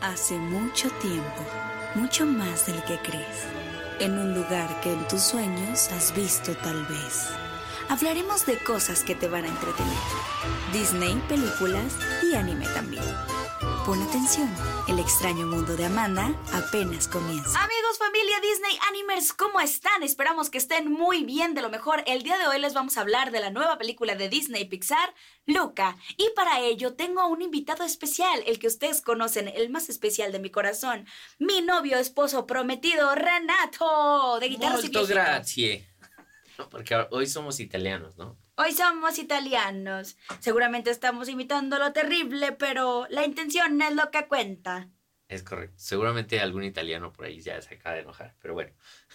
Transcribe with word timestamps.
Hace 0.00 0.38
mucho 0.38 0.90
tiempo, 1.02 1.44
mucho 1.96 2.24
más 2.24 2.66
del 2.66 2.80
que 2.84 3.00
crees, 3.00 3.48
en 3.98 4.16
un 4.16 4.32
lugar 4.32 4.80
que 4.80 4.92
en 4.92 5.08
tus 5.08 5.22
sueños 5.22 5.90
has 5.90 6.14
visto 6.14 6.54
tal 6.58 6.86
vez. 6.86 7.30
Hablaremos 7.88 8.46
de 8.46 8.58
cosas 8.58 9.02
que 9.02 9.16
te 9.16 9.26
van 9.26 9.44
a 9.44 9.48
entretener. 9.48 9.98
Disney, 10.72 11.20
películas 11.28 11.96
y 12.22 12.36
anime 12.36 12.66
también. 12.68 13.02
Pon 13.88 14.02
atención, 14.02 14.54
el 14.86 14.98
extraño 14.98 15.46
mundo 15.46 15.74
de 15.74 15.86
Amanda 15.86 16.34
apenas 16.52 17.08
comienza. 17.08 17.58
Amigos, 17.58 17.96
familia 17.98 18.38
Disney 18.42 18.78
Animers, 18.86 19.32
¿cómo 19.32 19.60
están? 19.60 20.02
Esperamos 20.02 20.50
que 20.50 20.58
estén 20.58 20.92
muy 20.92 21.24
bien, 21.24 21.54
de 21.54 21.62
lo 21.62 21.70
mejor. 21.70 22.04
El 22.06 22.22
día 22.22 22.36
de 22.36 22.46
hoy 22.48 22.60
les 22.60 22.74
vamos 22.74 22.98
a 22.98 23.00
hablar 23.00 23.30
de 23.30 23.40
la 23.40 23.48
nueva 23.48 23.78
película 23.78 24.14
de 24.14 24.28
Disney 24.28 24.66
Pixar, 24.66 25.14
Luca. 25.46 25.96
Y 26.18 26.28
para 26.36 26.60
ello 26.60 26.96
tengo 26.96 27.22
a 27.22 27.28
un 27.28 27.40
invitado 27.40 27.82
especial, 27.82 28.42
el 28.46 28.58
que 28.58 28.66
ustedes 28.66 29.00
conocen, 29.00 29.48
el 29.48 29.70
más 29.70 29.88
especial 29.88 30.32
de 30.32 30.38
mi 30.38 30.50
corazón, 30.50 31.06
mi 31.38 31.62
novio, 31.62 31.96
esposo 31.96 32.46
prometido, 32.46 33.14
Renato, 33.14 34.38
de 34.38 34.48
Guitarras 34.50 34.80
y 34.80 34.82
Molto 34.82 34.98
Viejitos. 34.98 35.08
grazie. 35.08 35.88
Porque 36.70 37.06
hoy 37.10 37.26
somos 37.26 37.58
italianos, 37.58 38.18
¿no? 38.18 38.36
Hoy 38.60 38.72
somos 38.72 39.20
italianos. 39.20 40.18
Seguramente 40.40 40.90
estamos 40.90 41.28
imitando 41.28 41.78
lo 41.78 41.92
terrible, 41.92 42.50
pero 42.50 43.06
la 43.08 43.24
intención 43.24 43.80
es 43.80 43.94
lo 43.94 44.10
que 44.10 44.26
cuenta. 44.26 44.88
Es 45.28 45.42
correcto. 45.42 45.74
Seguramente 45.76 46.40
algún 46.40 46.64
italiano 46.64 47.12
por 47.12 47.26
ahí 47.26 47.40
ya 47.42 47.60
se 47.60 47.74
acaba 47.74 47.96
de 47.96 48.00
enojar, 48.00 48.34
pero 48.40 48.54
bueno. 48.54 48.72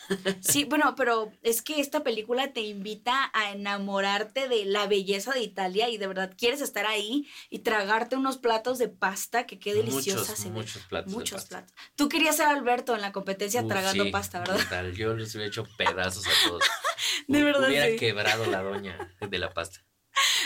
Sí, 0.41 0.63
bueno, 0.66 0.94
pero 0.95 1.31
es 1.41 1.63
que 1.63 1.80
esta 1.80 2.03
película 2.03 2.53
te 2.53 2.62
invita 2.62 3.31
a 3.34 3.52
enamorarte 3.52 4.48
de 4.48 4.66
la 4.66 4.86
belleza 4.86 5.34
de 5.34 5.41
Italia 5.41 5.89
y 5.89 5.98
de 5.98 6.05
verdad 6.05 6.34
quieres 6.38 6.62
estar 6.62 6.86
ahí 6.86 7.27
y 7.49 7.59
tragarte 7.59 8.16
unos 8.16 8.38
platos 8.38 8.77
de 8.77 8.89
pasta 8.89 9.48
que 9.48 9.58
qué 9.58 9.73
deliciosa 9.73 10.20
Muchos, 10.20 10.38
se 10.38 10.49
ve. 10.49 10.53
muchos 10.53 10.81
platos 10.84 11.13
Muchos 11.13 11.45
platos. 11.45 11.73
Tú 11.95 12.09
querías 12.09 12.38
ser 12.38 12.45
Alberto 12.48 12.94
en 12.94 13.02
la 13.02 13.11
competencia 13.11 13.61
Uf, 13.64 13.67
tragando 13.70 14.03
sí, 14.03 14.11
pasta, 14.11 14.39
¿verdad? 14.39 14.58
brutal. 14.58 14.94
Yo 14.94 15.16
les 15.16 15.33
hubiera 15.33 15.48
hecho 15.48 15.66
pedazos 15.77 16.27
a 16.27 16.48
todos. 16.48 16.64
De 17.27 17.44
verdad, 17.44 17.70
Hubiera 17.70 17.88
sí. 17.88 17.95
quebrado 17.98 18.45
la 18.45 18.61
doña 18.61 19.16
de 19.20 19.38
la 19.39 19.52
pasta. 19.53 19.83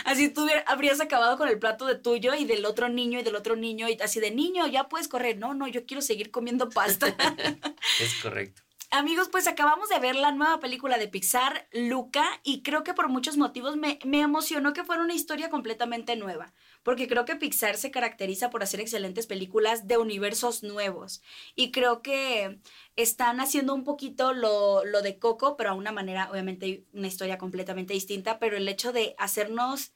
Así 0.08 0.30
tú 0.30 0.48
habrías 0.68 1.02
acabado 1.02 1.38
con 1.38 1.50
el 1.50 1.60
plato 1.60 1.86
de 1.86 1.96
tuyo 1.96 2.34
y 2.34 2.46
del 2.46 2.66
otro 2.66 2.88
niño 2.88 3.20
y 3.20 3.24
del 3.24 3.36
otro 3.36 3.58
niño 3.58 3.90
y 3.90 3.98
así 4.02 4.22
de 4.22 4.32
niño, 4.32 4.66
ya 4.66 4.88
puedes 4.88 5.10
correr. 5.10 5.38
No, 5.38 5.54
no, 5.54 5.68
yo 5.68 5.86
quiero 5.86 6.02
seguir 6.02 6.32
comiendo 6.32 6.70
pasta. 6.70 7.14
Es 8.00 8.14
correcto. 8.24 8.62
Amigos, 8.90 9.28
pues 9.30 9.48
acabamos 9.48 9.90
de 9.90 10.00
ver 10.00 10.16
la 10.16 10.32
nueva 10.32 10.62
película 10.62 10.98
de 10.98 11.10
Pixar, 11.10 11.68
Luca, 11.74 12.26
y 12.44 12.62
creo 12.62 12.86
que 12.86 12.94
por 12.94 13.10
muchos 13.10 13.36
motivos 13.36 13.76
me, 13.76 14.00
me 14.06 14.22
emocionó 14.22 14.72
que 14.72 14.86
fuera 14.86 15.04
una 15.04 15.14
historia 15.14 15.50
completamente 15.50 16.16
nueva, 16.16 16.54
porque 16.84 17.10
creo 17.10 17.26
que 17.26 17.36
Pixar 17.36 17.76
se 17.76 17.92
caracteriza 17.92 18.50
por 18.50 18.64
hacer 18.64 18.80
excelentes 18.80 19.28
películas 19.28 19.90
de 19.90 19.98
universos 19.98 20.64
nuevos, 20.64 21.22
y 21.54 21.72
creo 21.72 22.02
que 22.02 22.62
están 22.96 23.42
haciendo 23.42 23.76
un 23.76 23.84
poquito 23.84 24.32
lo, 24.32 24.86
lo 24.86 25.02
de 25.02 25.20
Coco, 25.20 25.58
pero 25.58 25.72
a 25.72 25.74
una 25.74 25.92
manera, 25.92 26.30
obviamente, 26.32 26.86
una 26.94 27.08
historia 27.08 27.38
completamente 27.38 27.94
distinta, 27.94 28.40
pero 28.40 28.56
el 28.56 28.70
hecho 28.70 28.94
de 28.94 29.16
hacernos 29.18 29.92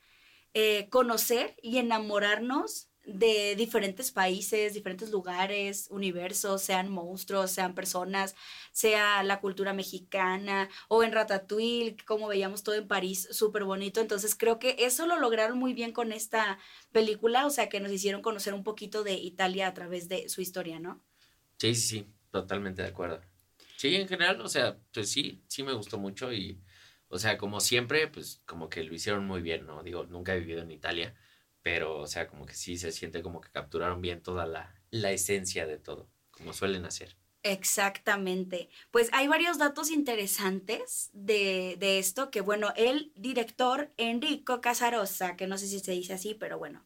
eh, 0.53 0.87
conocer 0.89 1.55
y 1.61 1.77
enamorarnos 1.77 2.87
de 3.03 3.55
diferentes 3.55 4.11
países, 4.11 4.75
diferentes 4.75 5.09
lugares, 5.09 5.87
universos, 5.89 6.61
sean 6.61 6.89
monstruos, 6.89 7.49
sean 7.49 7.73
personas, 7.73 8.35
sea 8.71 9.23
la 9.23 9.41
cultura 9.41 9.73
mexicana 9.73 10.69
o 10.87 11.03
en 11.03 11.11
Ratatouille, 11.11 11.97
como 12.05 12.27
veíamos 12.27 12.61
todo 12.63 12.75
en 12.75 12.87
París, 12.87 13.27
súper 13.31 13.63
bonito. 13.63 14.01
Entonces 14.01 14.35
creo 14.35 14.59
que 14.59 14.75
eso 14.79 15.07
lo 15.07 15.19
lograron 15.19 15.57
muy 15.57 15.73
bien 15.73 15.93
con 15.93 16.11
esta 16.11 16.59
película, 16.91 17.47
o 17.47 17.49
sea 17.49 17.69
que 17.69 17.79
nos 17.79 17.91
hicieron 17.91 18.21
conocer 18.21 18.53
un 18.53 18.63
poquito 18.63 19.03
de 19.03 19.13
Italia 19.13 19.67
a 19.67 19.73
través 19.73 20.07
de 20.07 20.29
su 20.29 20.41
historia, 20.41 20.79
¿no? 20.79 21.03
Sí, 21.57 21.73
sí, 21.73 21.87
sí. 21.87 22.07
Totalmente 22.31 22.81
de 22.81 22.87
acuerdo. 22.87 23.21
Sí, 23.75 23.95
en 23.95 24.07
general, 24.07 24.41
o 24.41 24.47
sea, 24.47 24.77
pues 24.93 25.11
sí, 25.11 25.43
sí 25.47 25.63
me 25.63 25.73
gustó 25.73 25.97
mucho 25.97 26.31
y, 26.31 26.57
o 27.11 27.19
sea, 27.19 27.37
como 27.37 27.59
siempre, 27.59 28.07
pues 28.07 28.41
como 28.45 28.69
que 28.69 28.83
lo 28.83 28.93
hicieron 28.93 29.25
muy 29.27 29.41
bien, 29.41 29.65
¿no? 29.65 29.83
Digo, 29.83 30.05
nunca 30.05 30.33
he 30.33 30.39
vivido 30.39 30.61
en 30.61 30.71
Italia, 30.71 31.15
pero, 31.61 31.99
o 31.99 32.07
sea, 32.07 32.27
como 32.27 32.45
que 32.45 32.53
sí 32.55 32.77
se 32.77 32.91
siente 32.91 33.21
como 33.21 33.41
que 33.41 33.51
capturaron 33.51 34.01
bien 34.01 34.21
toda 34.23 34.45
la, 34.45 34.81
la 34.89 35.11
esencia 35.11 35.65
de 35.67 35.77
todo, 35.77 36.09
como 36.31 36.53
suelen 36.53 36.85
hacer. 36.85 37.17
Exactamente. 37.43 38.69
Pues 38.91 39.09
hay 39.13 39.27
varios 39.27 39.57
datos 39.57 39.89
interesantes 39.89 41.09
de, 41.13 41.75
de 41.79 41.99
esto, 41.99 42.31
que 42.31 42.41
bueno, 42.41 42.71
el 42.75 43.11
director 43.15 43.91
Enrico 43.97 44.61
Casarosa, 44.61 45.35
que 45.35 45.47
no 45.47 45.57
sé 45.57 45.67
si 45.67 45.79
se 45.79 45.91
dice 45.91 46.13
así, 46.13 46.35
pero 46.35 46.59
bueno, 46.59 46.85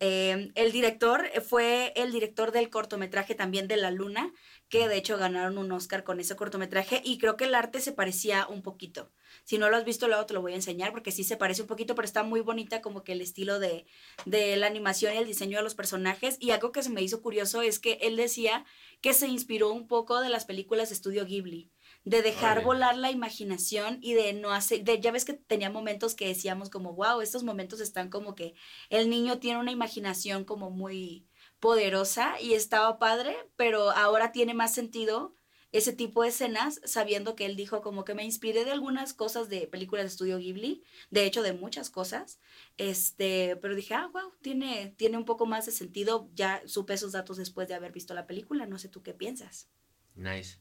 eh, 0.00 0.50
el 0.54 0.72
director 0.72 1.30
fue 1.46 1.92
el 1.96 2.12
director 2.12 2.52
del 2.52 2.70
cortometraje 2.70 3.34
también 3.34 3.68
de 3.68 3.76
La 3.76 3.90
Luna, 3.90 4.32
que 4.68 4.88
de 4.88 4.96
hecho 4.96 5.18
ganaron 5.18 5.58
un 5.58 5.70
Oscar 5.72 6.04
con 6.04 6.20
ese 6.20 6.36
cortometraje 6.36 7.00
y 7.04 7.18
creo 7.18 7.36
que 7.36 7.44
el 7.44 7.54
arte 7.54 7.80
se 7.80 7.92
parecía 7.92 8.46
un 8.48 8.62
poquito. 8.62 9.12
Si 9.44 9.58
no 9.58 9.68
lo 9.68 9.76
has 9.76 9.84
visto, 9.84 10.08
luego 10.08 10.26
te 10.26 10.34
lo 10.34 10.40
voy 10.40 10.52
a 10.52 10.56
enseñar 10.56 10.92
porque 10.92 11.12
sí 11.12 11.24
se 11.24 11.36
parece 11.36 11.62
un 11.62 11.68
poquito, 11.68 11.94
pero 11.94 12.06
está 12.06 12.22
muy 12.22 12.40
bonita 12.40 12.80
como 12.80 13.04
que 13.04 13.12
el 13.12 13.20
estilo 13.20 13.58
de, 13.58 13.86
de 14.24 14.56
la 14.56 14.66
animación 14.66 15.14
y 15.14 15.18
el 15.18 15.26
diseño 15.26 15.58
de 15.58 15.64
los 15.64 15.74
personajes. 15.74 16.36
Y 16.40 16.50
algo 16.50 16.72
que 16.72 16.82
se 16.82 16.90
me 16.90 17.02
hizo 17.02 17.20
curioso 17.20 17.62
es 17.62 17.78
que 17.78 17.98
él 18.02 18.16
decía 18.16 18.64
que 19.00 19.12
se 19.12 19.28
inspiró 19.28 19.70
un 19.72 19.86
poco 19.86 20.20
de 20.20 20.30
las 20.30 20.44
películas 20.44 20.88
de 20.88 20.94
estudio 20.94 21.26
Ghibli, 21.26 21.70
de 22.04 22.22
dejar 22.22 22.64
volar 22.64 22.96
la 22.96 23.10
imaginación 23.10 23.98
y 24.00 24.14
de 24.14 24.32
no 24.32 24.52
hacer, 24.52 24.82
de, 24.82 25.00
ya 25.00 25.10
ves 25.10 25.24
que 25.24 25.34
tenía 25.34 25.70
momentos 25.70 26.14
que 26.14 26.28
decíamos 26.28 26.70
como, 26.70 26.94
wow, 26.94 27.20
estos 27.20 27.42
momentos 27.42 27.80
están 27.80 28.08
como 28.08 28.34
que 28.34 28.54
el 28.88 29.10
niño 29.10 29.38
tiene 29.38 29.60
una 29.60 29.72
imaginación 29.72 30.44
como 30.44 30.70
muy 30.70 31.26
poderosa 31.64 32.38
y 32.42 32.52
estaba 32.52 32.98
padre, 32.98 33.34
pero 33.56 33.90
ahora 33.92 34.32
tiene 34.32 34.52
más 34.52 34.74
sentido 34.74 35.34
ese 35.72 35.94
tipo 35.94 36.22
de 36.22 36.28
escenas, 36.28 36.78
sabiendo 36.84 37.36
que 37.36 37.46
él 37.46 37.56
dijo 37.56 37.80
como 37.80 38.04
que 38.04 38.12
me 38.12 38.22
inspiré 38.22 38.66
de 38.66 38.70
algunas 38.70 39.14
cosas 39.14 39.48
de 39.48 39.66
películas 39.66 40.02
de 40.02 40.08
estudio 40.08 40.36
Ghibli, 40.36 40.84
de 41.10 41.24
hecho 41.24 41.42
de 41.42 41.54
muchas 41.54 41.88
cosas, 41.88 42.38
este, 42.76 43.56
pero 43.62 43.74
dije, 43.74 43.94
ah, 43.94 44.10
wow, 44.12 44.34
tiene, 44.42 44.94
tiene 44.98 45.16
un 45.16 45.24
poco 45.24 45.46
más 45.46 45.64
de 45.64 45.72
sentido, 45.72 46.28
ya 46.34 46.60
supe 46.66 46.92
esos 46.92 47.12
datos 47.12 47.38
después 47.38 47.66
de 47.66 47.72
haber 47.72 47.92
visto 47.92 48.12
la 48.12 48.26
película, 48.26 48.66
no 48.66 48.78
sé 48.78 48.90
tú 48.90 49.02
qué 49.02 49.14
piensas. 49.14 49.70
Nice. 50.14 50.58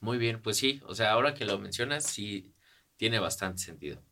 Muy 0.00 0.18
bien, 0.18 0.42
pues 0.42 0.58
sí, 0.58 0.82
o 0.84 0.94
sea, 0.94 1.12
ahora 1.12 1.32
que 1.32 1.46
lo 1.46 1.58
mencionas, 1.58 2.04
sí 2.04 2.52
tiene 2.98 3.20
bastante 3.20 3.62
sentido. 3.62 4.02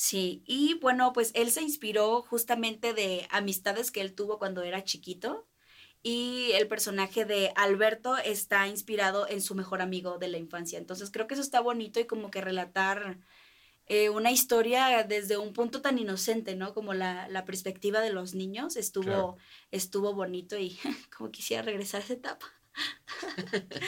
Sí, 0.00 0.44
y 0.46 0.74
bueno, 0.74 1.12
pues 1.12 1.32
él 1.34 1.50
se 1.50 1.60
inspiró 1.60 2.22
justamente 2.22 2.94
de 2.94 3.26
amistades 3.32 3.90
que 3.90 4.00
él 4.00 4.14
tuvo 4.14 4.38
cuando 4.38 4.62
era 4.62 4.84
chiquito. 4.84 5.48
Y 6.04 6.52
el 6.52 6.68
personaje 6.68 7.24
de 7.24 7.52
Alberto 7.56 8.16
está 8.16 8.68
inspirado 8.68 9.28
en 9.28 9.40
su 9.40 9.56
mejor 9.56 9.82
amigo 9.82 10.18
de 10.18 10.28
la 10.28 10.38
infancia. 10.38 10.78
Entonces 10.78 11.10
creo 11.10 11.26
que 11.26 11.34
eso 11.34 11.42
está 11.42 11.58
bonito 11.58 11.98
y 11.98 12.06
como 12.06 12.30
que 12.30 12.40
relatar 12.40 13.18
eh, 13.86 14.08
una 14.08 14.30
historia 14.30 15.02
desde 15.02 15.36
un 15.36 15.52
punto 15.52 15.82
tan 15.82 15.98
inocente, 15.98 16.54
¿no? 16.54 16.74
Como 16.74 16.94
la, 16.94 17.26
la 17.26 17.44
perspectiva 17.44 18.00
de 18.00 18.12
los 18.12 18.34
niños 18.34 18.76
estuvo, 18.76 19.04
Claro. 19.04 19.36
estuvo 19.72 20.14
bonito 20.14 20.56
y 20.56 20.78
como 21.16 21.32
quisiera 21.32 21.64
regresar 21.64 22.02
a 22.02 22.04
esa 22.04 22.12
etapa. 22.12 22.46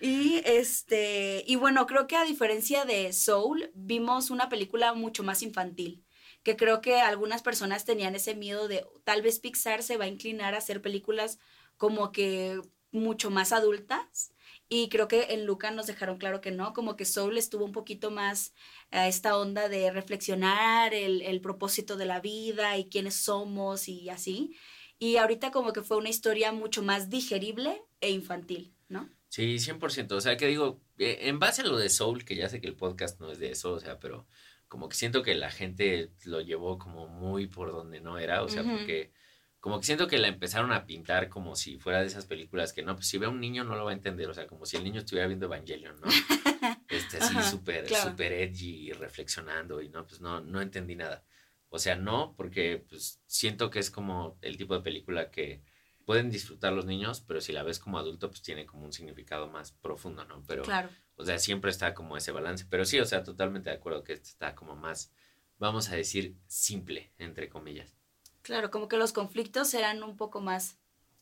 y 0.00 0.42
este, 0.44 1.44
y 1.46 1.56
bueno, 1.56 1.86
creo 1.86 2.06
que 2.06 2.16
a 2.16 2.24
diferencia 2.24 2.84
de 2.84 3.12
Soul, 3.12 3.70
vimos 3.74 4.30
una 4.30 4.48
película 4.48 4.94
mucho 4.94 5.22
más 5.22 5.42
infantil. 5.42 6.04
Que 6.42 6.56
creo 6.56 6.80
que 6.80 7.00
algunas 7.00 7.42
personas 7.42 7.84
tenían 7.84 8.14
ese 8.14 8.34
miedo 8.34 8.66
de 8.66 8.86
tal 9.04 9.20
vez 9.22 9.40
Pixar 9.40 9.82
se 9.82 9.98
va 9.98 10.04
a 10.06 10.08
inclinar 10.08 10.54
a 10.54 10.58
hacer 10.58 10.80
películas 10.80 11.38
como 11.76 12.12
que 12.12 12.60
mucho 12.92 13.30
más 13.30 13.52
adultas. 13.52 14.32
Y 14.68 14.88
creo 14.88 15.08
que 15.08 15.34
en 15.34 15.46
Luca 15.46 15.70
nos 15.70 15.86
dejaron 15.86 16.16
claro 16.18 16.40
que 16.40 16.50
no, 16.52 16.72
como 16.72 16.96
que 16.96 17.04
Soul 17.04 17.36
estuvo 17.38 17.64
un 17.64 17.72
poquito 17.72 18.10
más 18.10 18.54
a 18.90 19.08
esta 19.08 19.36
onda 19.36 19.68
de 19.68 19.90
reflexionar 19.90 20.94
el, 20.94 21.22
el 21.22 21.40
propósito 21.40 21.96
de 21.96 22.06
la 22.06 22.20
vida 22.20 22.78
y 22.78 22.88
quiénes 22.88 23.16
somos 23.16 23.88
y 23.88 24.08
así. 24.10 24.56
Y 25.00 25.16
ahorita 25.16 25.50
como 25.50 25.72
que 25.72 25.82
fue 25.82 25.96
una 25.96 26.10
historia 26.10 26.52
mucho 26.52 26.82
más 26.82 27.08
digerible 27.08 27.82
e 28.02 28.10
infantil, 28.10 28.74
¿no? 28.88 29.08
Sí, 29.30 29.56
100%. 29.56 30.12
O 30.12 30.20
sea, 30.20 30.36
que 30.36 30.46
digo, 30.46 30.82
eh, 30.98 31.20
en 31.22 31.38
base 31.38 31.62
a 31.62 31.64
lo 31.64 31.78
de 31.78 31.88
Soul, 31.88 32.24
que 32.24 32.36
ya 32.36 32.50
sé 32.50 32.60
que 32.60 32.66
el 32.66 32.76
podcast 32.76 33.18
no 33.18 33.32
es 33.32 33.38
de 33.38 33.50
eso, 33.50 33.72
o 33.72 33.80
sea, 33.80 33.98
pero 33.98 34.26
como 34.68 34.90
que 34.90 34.96
siento 34.96 35.22
que 35.22 35.34
la 35.34 35.50
gente 35.50 36.10
lo 36.24 36.42
llevó 36.42 36.78
como 36.78 37.08
muy 37.08 37.46
por 37.46 37.72
donde 37.72 38.02
no 38.02 38.18
era, 38.18 38.42
o 38.42 38.48
sea, 38.48 38.62
porque 38.62 39.10
como 39.58 39.80
que 39.80 39.86
siento 39.86 40.06
que 40.06 40.18
la 40.18 40.28
empezaron 40.28 40.70
a 40.70 40.84
pintar 40.84 41.30
como 41.30 41.56
si 41.56 41.78
fuera 41.78 42.00
de 42.00 42.06
esas 42.06 42.26
películas 42.26 42.74
que 42.74 42.82
no, 42.82 42.94
pues 42.94 43.08
si 43.08 43.16
ve 43.16 43.24
a 43.24 43.30
un 43.30 43.40
niño 43.40 43.64
no 43.64 43.76
lo 43.76 43.86
va 43.86 43.92
a 43.92 43.94
entender, 43.94 44.28
o 44.28 44.34
sea, 44.34 44.46
como 44.46 44.66
si 44.66 44.76
el 44.76 44.84
niño 44.84 45.00
estuviera 45.00 45.26
viendo 45.26 45.46
Evangelion, 45.46 45.98
¿no? 46.00 46.08
Este, 46.88 47.18
así 47.18 47.40
súper, 47.48 47.86
claro. 47.86 48.10
súper 48.10 48.32
edgy 48.32 48.92
reflexionando 48.92 49.80
y 49.80 49.88
no, 49.88 50.04
pues 50.06 50.20
no, 50.20 50.40
no 50.40 50.60
entendí 50.60 50.96
nada. 50.96 51.24
O 51.70 51.78
sea, 51.78 51.94
no, 51.96 52.34
porque 52.36 52.84
pues 52.88 53.20
siento 53.26 53.70
que 53.70 53.78
es 53.78 53.90
como 53.90 54.36
el 54.42 54.56
tipo 54.56 54.74
de 54.74 54.82
película 54.82 55.30
que 55.30 55.62
pueden 56.04 56.28
disfrutar 56.30 56.72
los 56.72 56.84
niños, 56.86 57.20
pero 57.20 57.40
si 57.40 57.52
la 57.52 57.62
ves 57.62 57.78
como 57.78 57.98
adulto, 57.98 58.28
pues 58.28 58.42
tiene 58.42 58.66
como 58.66 58.84
un 58.84 58.92
significado 58.92 59.48
más 59.48 59.70
profundo, 59.72 60.24
¿no? 60.24 60.42
Pero, 60.48 60.62
Claro. 60.64 60.90
o 61.14 61.24
sea, 61.24 61.38
siempre 61.38 61.70
está 61.70 61.94
como 61.94 62.16
ese 62.16 62.32
balance. 62.32 62.66
Pero 62.68 62.84
sí, 62.84 62.98
o 62.98 63.04
sea, 63.06 63.22
totalmente 63.22 63.70
de 63.70 63.76
acuerdo 63.76 64.02
que 64.02 64.14
este 64.14 64.28
está 64.28 64.56
como 64.56 64.74
más, 64.74 65.12
vamos 65.58 65.88
a 65.90 65.94
decir, 65.94 66.36
simple, 66.48 67.12
entre 67.18 67.48
comillas. 67.48 67.94
Claro, 68.42 68.70
como 68.72 68.88
que 68.88 68.96
los 68.96 69.12
conflictos 69.12 69.72
eran 69.74 70.02
un 70.02 70.16
poco 70.16 70.40
más 70.40 70.78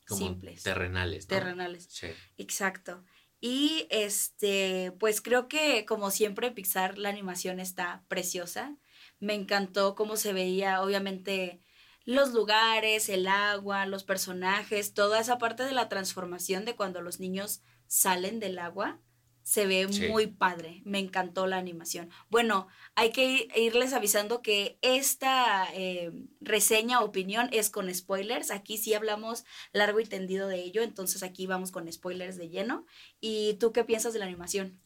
simples. 0.07 0.63
Terrenales. 0.63 1.25
¿no? 1.25 1.29
Terrenales. 1.29 1.85
Sí. 1.91 2.07
Exacto. 2.37 3.03
Y 3.41 3.87
este, 3.91 4.91
pues 4.99 5.21
creo 5.21 5.47
que 5.47 5.85
como 5.85 6.09
siempre 6.11 6.51
Pixar 6.51 6.97
la 6.97 7.09
animación 7.09 7.59
está 7.59 8.03
preciosa. 8.07 8.75
Me 9.19 9.33
encantó 9.33 9.95
cómo 9.95 10.15
se 10.17 10.33
veía, 10.33 10.81
obviamente, 10.81 11.61
los 12.05 12.33
lugares, 12.33 13.09
el 13.09 13.27
agua, 13.27 13.85
los 13.85 14.03
personajes, 14.03 14.93
toda 14.93 15.19
esa 15.19 15.37
parte 15.37 15.63
de 15.63 15.73
la 15.73 15.89
transformación 15.89 16.65
de 16.65 16.75
cuando 16.75 17.01
los 17.01 17.19
niños 17.19 17.61
salen 17.87 18.39
del 18.39 18.59
agua 18.59 18.99
se 19.43 19.65
ve 19.65 19.87
Sí. 19.89 20.07
muy 20.09 20.27
padre. 20.27 20.81
Me 20.85 20.99
encantó 20.99 21.47
la 21.47 21.57
animación. 21.57 22.11
Bueno, 22.29 22.67
hay 22.93 23.11
que 23.11 23.25
ir- 23.47 23.51
irles 23.57 23.93
avisando 23.93 24.43
que 24.43 24.77
esta 24.83 25.67
eh, 25.73 26.11
reseña, 26.39 27.01
opinión, 27.01 27.49
es 27.51 27.71
con 27.71 27.91
spoilers. 27.93 28.51
Aquí 28.51 28.77
sí 28.77 28.93
hablamos 28.93 29.45
largo 29.73 29.99
y 29.99 30.05
tendido 30.05 30.47
de 30.47 30.61
ello, 30.63 30.83
entonces 30.83 31.23
aquí 31.23 31.47
vamos 31.47 31.71
con 31.71 31.91
spoilers 31.91 32.37
de 32.37 32.49
lleno. 32.49 32.85
¿Y 33.19 33.55
tú 33.55 33.71
qué 33.71 33.83
piensas 33.83 34.13
de 34.13 34.19
la 34.19 34.25
animación? 34.25 34.79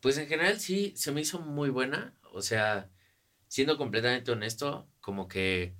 Pues 0.00 0.16
en 0.16 0.26
general 0.26 0.58
sí, 0.58 0.94
se 0.96 1.12
me 1.12 1.20
hizo 1.20 1.40
muy 1.40 1.68
buena. 1.68 2.14
O 2.32 2.40
sea, 2.40 2.88
siendo 3.48 3.76
completamente 3.76 4.30
honesto, 4.30 4.88
como 5.00 5.26
que 5.28 5.74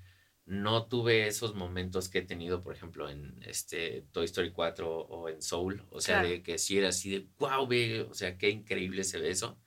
no 0.47 0.87
tuve 0.87 1.27
esos 1.27 1.55
momentos 1.55 2.09
que 2.09 2.19
he 2.21 2.23
tenido, 2.23 2.63
por 2.63 2.75
ejemplo, 2.75 3.09
en 3.11 3.39
este 3.47 4.07
Toy 4.13 4.25
Story 4.25 4.51
4 4.51 4.91
o 4.91 5.29
en 5.29 5.43
Soul. 5.43 5.85
O 5.91 6.01
sea, 6.01 6.17
Claro. 6.21 6.29
de 6.31 6.43
que 6.43 6.57
sí 6.59 6.79
era 6.79 6.89
así 6.89 7.11
de, 7.11 7.27
wow, 7.39 7.67
ve, 7.67 8.01
o 8.11 8.15
sea, 8.15 8.39
qué 8.39 8.49
increíble 8.49 9.05
se 9.05 9.19
ve 9.19 9.31
eso. 9.31 9.59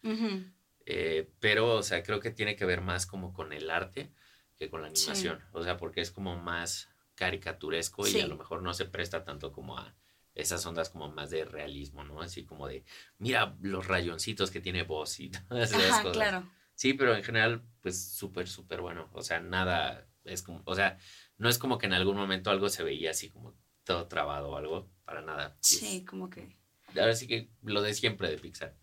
Eh, 0.86 1.30
pero, 1.40 1.76
o 1.76 1.84
sea, 1.84 2.02
creo 2.04 2.20
que 2.20 2.32
tiene 2.32 2.56
que 2.56 2.66
ver 2.66 2.82
más 2.82 3.06
como 3.06 3.34
con 3.34 3.54
el 3.54 3.70
arte 3.70 4.12
que 4.58 4.70
con 4.70 4.82
la 4.82 4.90
Sí. 4.90 5.04
animación. 5.06 5.40
O 5.52 5.64
sea, 5.64 5.78
porque 5.78 6.02
es 6.02 6.12
como 6.12 6.36
más 6.38 6.90
caricaturesco 7.16 8.08
y 8.08 8.20
a 8.20 8.28
lo 8.28 8.36
mejor 8.36 8.64
no 8.64 8.74
se 8.74 8.86
presta 8.86 9.24
tanto 9.24 9.52
como 9.52 9.78
a 9.78 9.94
esas 10.34 10.66
ondas 10.66 10.90
como 10.90 11.10
más 11.12 11.30
de 11.30 11.46
realismo, 11.46 12.04
¿no? 12.04 12.22
Así 12.22 12.44
como 12.46 12.68
de, 12.68 12.84
mira 13.20 13.56
los 13.62 13.86
rayoncitos 13.88 14.50
que 14.50 14.62
tiene 14.62 14.82
voz 14.84 15.20
y 15.20 15.30
todas 15.50 15.72
esas 15.72 15.92
Ajá, 15.92 16.02
cosas. 16.04 16.14
claro. 16.18 16.52
Sí, 16.82 16.96
pero 16.96 17.16
en 17.16 17.24
general, 17.24 17.62
pues 17.84 18.04
súper, 18.04 18.48
súper 18.48 18.82
bueno. 18.82 19.08
O 19.14 19.22
sea, 19.22 19.40
nada 19.40 20.08
es 20.24 20.42
como, 20.42 20.64
o 20.66 20.74
sea, 20.74 20.98
no 21.38 21.48
es 21.48 21.60
como 21.60 21.78
que 21.78 21.86
en 21.86 21.94
algún 21.94 22.18
momento 22.18 22.50
algo 22.50 22.70
se 22.70 22.82
veía 22.82 23.12
así 23.12 23.30
como 23.30 23.56
todo 23.84 24.08
trabado 24.08 24.50
o 24.50 24.58
algo, 24.58 24.90
para 25.06 25.22
nada. 25.22 25.56
Sí, 25.62 26.04
como 26.06 26.32
que 26.32 26.58
ahora 27.00 27.14
sí 27.14 27.28
que 27.28 27.52
lo 27.62 27.84
de 27.84 27.94
siempre 27.94 28.32
de 28.32 28.40
Pixar. 28.40 28.76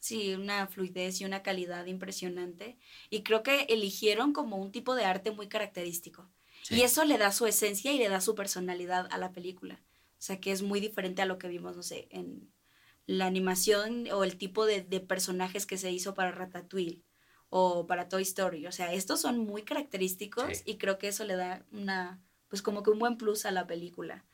sí, 0.00 0.34
una 0.34 0.66
fluidez 0.66 1.20
y 1.20 1.26
una 1.26 1.44
calidad 1.44 1.86
impresionante. 1.86 2.76
Y 3.08 3.22
creo 3.22 3.44
que 3.44 3.66
eligieron 3.68 4.32
como 4.32 4.56
un 4.56 4.72
tipo 4.72 4.96
de 4.96 5.04
arte 5.04 5.30
muy 5.30 5.46
característico. 5.46 6.28
Sí. 6.64 6.74
Y 6.74 6.82
eso 6.82 7.04
le 7.04 7.18
da 7.18 7.30
su 7.30 7.46
esencia 7.46 7.92
y 7.92 7.98
le 7.98 8.08
da 8.08 8.20
su 8.20 8.34
personalidad 8.34 9.06
a 9.12 9.18
la 9.18 9.30
película. 9.30 9.80
O 10.18 10.22
sea, 10.26 10.40
que 10.40 10.50
es 10.50 10.62
muy 10.62 10.80
diferente 10.80 11.22
a 11.22 11.26
lo 11.26 11.38
que 11.38 11.46
vimos, 11.46 11.76
no 11.76 11.84
sé, 11.84 12.08
en 12.10 12.52
la 13.06 13.26
animación 13.26 14.08
o 14.10 14.24
el 14.24 14.38
tipo 14.38 14.66
de, 14.66 14.82
de 14.82 14.98
personajes 14.98 15.66
que 15.66 15.78
se 15.78 15.92
hizo 15.92 16.14
para 16.14 16.32
Ratatouille 16.32 17.04
o 17.56 17.86
para 17.86 18.08
Toy 18.08 18.22
Story. 18.24 18.66
O 18.66 18.72
sea, 18.72 18.92
estos 18.92 19.20
son 19.20 19.38
muy 19.38 19.62
característicos 19.62 20.58
Sí. 20.58 20.62
y 20.66 20.76
creo 20.76 20.98
que 20.98 21.06
eso 21.06 21.24
le 21.24 21.36
da 21.36 21.64
una, 21.70 22.20
pues 22.48 22.62
como 22.62 22.82
que 22.82 22.90
un 22.90 22.98
buen 22.98 23.16
plus 23.16 23.46
a 23.46 23.52
la 23.52 23.64
película. 23.68 24.24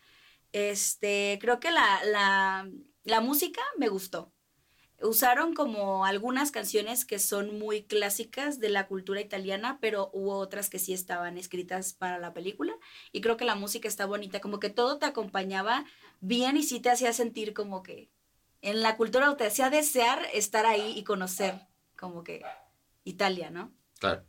Este, 0.53 1.39
creo 1.39 1.61
que 1.61 1.71
la, 1.71 2.03
la, 2.05 2.71
la 3.05 3.21
música 3.21 3.61
me 3.77 3.89
gustó. 3.89 4.33
Usaron 5.03 5.53
como 5.55 6.07
algunas 6.07 6.51
canciones 6.51 7.05
que 7.05 7.19
son 7.19 7.59
muy 7.59 7.83
clásicas 7.83 8.59
de 8.59 8.71
la 8.71 8.87
cultura 8.87 9.21
italiana, 9.21 9.77
pero 9.83 10.09
hubo 10.15 10.39
otras 10.39 10.71
que 10.71 10.79
sí 10.79 10.95
estaban 10.95 11.37
escritas 11.37 11.93
para 11.93 12.19
la 12.19 12.33
película. 12.33 12.73
Y 13.13 13.21
creo 13.21 13.37
que 13.37 13.45
la 13.45 13.55
música 13.55 13.87
está 13.87 14.07
bonita, 14.07 14.41
como 14.41 14.61
que 14.61 14.71
todo 14.71 14.97
te 14.99 15.05
acompañaba 15.05 15.85
bien 16.21 16.57
y 16.57 16.63
sí 16.63 16.81
te 16.81 16.89
hacía 16.91 17.13
sentir 17.13 17.53
como 17.53 17.83
que 17.83 18.09
en 18.63 18.81
la 18.81 18.97
cultura 18.97 19.31
o 19.31 19.37
te 19.37 19.47
hacía 19.47 19.69
desear 19.69 20.27
estar 20.33 20.65
ahí 20.65 20.95
y 20.97 21.05
conocer 21.05 21.67
como 21.99 22.25
que 22.25 22.43
Italia, 23.05 23.51
¿no? 23.51 23.75
Claro. 23.99 24.27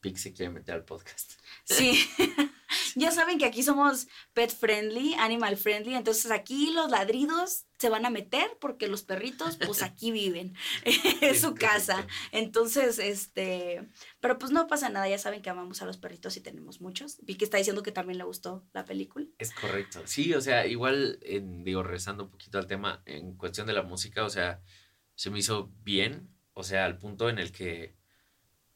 Pixie 0.00 0.32
quiere 0.32 0.52
meter 0.52 0.74
al 0.74 0.84
podcast. 0.84 1.32
Sí. 1.64 2.08
ya 2.94 3.10
saben 3.10 3.38
que 3.38 3.44
aquí 3.44 3.62
somos 3.62 4.08
pet 4.32 4.50
friendly, 4.50 5.14
animal 5.14 5.56
friendly, 5.56 5.94
entonces 5.94 6.30
aquí 6.30 6.72
los 6.72 6.90
ladridos 6.90 7.66
se 7.78 7.88
van 7.88 8.06
a 8.06 8.10
meter 8.10 8.56
porque 8.60 8.88
los 8.88 9.02
perritos 9.02 9.56
pues 9.56 9.82
aquí 9.82 10.10
viven, 10.10 10.54
es 10.84 11.40
su 11.40 11.54
casa. 11.54 12.06
Entonces, 12.32 12.98
este, 12.98 13.86
pero 14.20 14.38
pues 14.38 14.52
no 14.52 14.66
pasa 14.66 14.88
nada, 14.88 15.08
ya 15.08 15.18
saben 15.18 15.42
que 15.42 15.50
amamos 15.50 15.82
a 15.82 15.86
los 15.86 15.98
perritos 15.98 16.36
y 16.36 16.40
tenemos 16.40 16.80
muchos. 16.80 17.18
Vi 17.22 17.36
que 17.36 17.44
está 17.44 17.58
diciendo 17.58 17.82
que 17.82 17.92
también 17.92 18.18
le 18.18 18.24
gustó 18.24 18.66
la 18.72 18.84
película. 18.84 19.26
Es 19.38 19.52
correcto. 19.52 20.02
Sí, 20.06 20.32
o 20.34 20.40
sea, 20.40 20.66
igual, 20.66 21.18
en, 21.22 21.64
digo, 21.64 21.82
regresando 21.82 22.24
un 22.24 22.30
poquito 22.30 22.58
al 22.58 22.66
tema, 22.66 23.02
en 23.06 23.36
cuestión 23.36 23.66
de 23.66 23.72
la 23.72 23.82
música, 23.82 24.24
o 24.24 24.30
sea, 24.30 24.62
se 25.14 25.30
me 25.30 25.38
hizo 25.38 25.72
bien, 25.82 26.30
o 26.52 26.62
sea, 26.62 26.84
al 26.84 26.98
punto 26.98 27.28
en 27.28 27.38
el 27.38 27.52
que, 27.52 27.95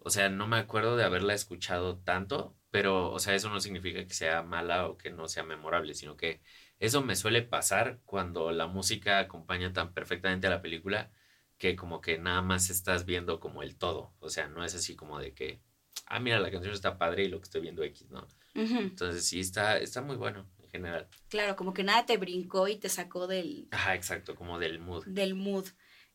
o 0.02 0.10
sea, 0.10 0.28
no 0.28 0.46
me 0.46 0.56
acuerdo 0.56 0.96
de 0.96 1.04
haberla 1.04 1.34
escuchado 1.34 1.98
tanto, 1.98 2.56
pero, 2.70 3.10
o 3.12 3.18
sea, 3.18 3.34
eso 3.34 3.50
no 3.50 3.60
significa 3.60 4.04
que 4.06 4.14
sea 4.14 4.42
mala 4.42 4.88
o 4.88 4.96
que 4.96 5.10
no 5.10 5.28
sea 5.28 5.42
memorable, 5.42 5.94
sino 5.94 6.16
que 6.16 6.40
eso 6.78 7.02
me 7.02 7.16
suele 7.16 7.42
pasar 7.42 8.00
cuando 8.04 8.50
la 8.52 8.66
música 8.66 9.18
acompaña 9.18 9.72
tan 9.72 9.92
perfectamente 9.92 10.46
a 10.46 10.50
la 10.50 10.62
película 10.62 11.10
que 11.58 11.76
como 11.76 12.00
que 12.00 12.18
nada 12.18 12.40
más 12.40 12.70
estás 12.70 13.04
viendo 13.04 13.38
como 13.38 13.62
el 13.62 13.76
todo, 13.76 14.14
o 14.20 14.30
sea, 14.30 14.48
no 14.48 14.64
es 14.64 14.74
así 14.74 14.96
como 14.96 15.18
de 15.18 15.34
que, 15.34 15.60
ah, 16.06 16.18
mira, 16.18 16.40
la 16.40 16.50
canción 16.50 16.72
está 16.72 16.96
padre 16.96 17.24
y 17.24 17.28
lo 17.28 17.38
que 17.38 17.44
estoy 17.44 17.60
viendo 17.60 17.82
X, 17.82 18.08
¿no? 18.10 18.26
Entonces 18.54 19.26
sí, 19.26 19.40
está, 19.40 19.78
está 19.78 20.00
muy 20.00 20.16
bueno 20.16 20.48
en 20.62 20.70
general. 20.70 21.08
Claro, 21.28 21.56
como 21.56 21.74
que 21.74 21.84
nada 21.84 22.06
te 22.06 22.16
brincó 22.16 22.66
y 22.66 22.76
te 22.76 22.88
sacó 22.88 23.26
del, 23.26 23.68
Ajá, 23.72 23.94
exacto, 23.94 24.34
como 24.34 24.58
del 24.58 24.78
mood. 24.78 25.04
del 25.06 25.34
mood. 25.34 25.66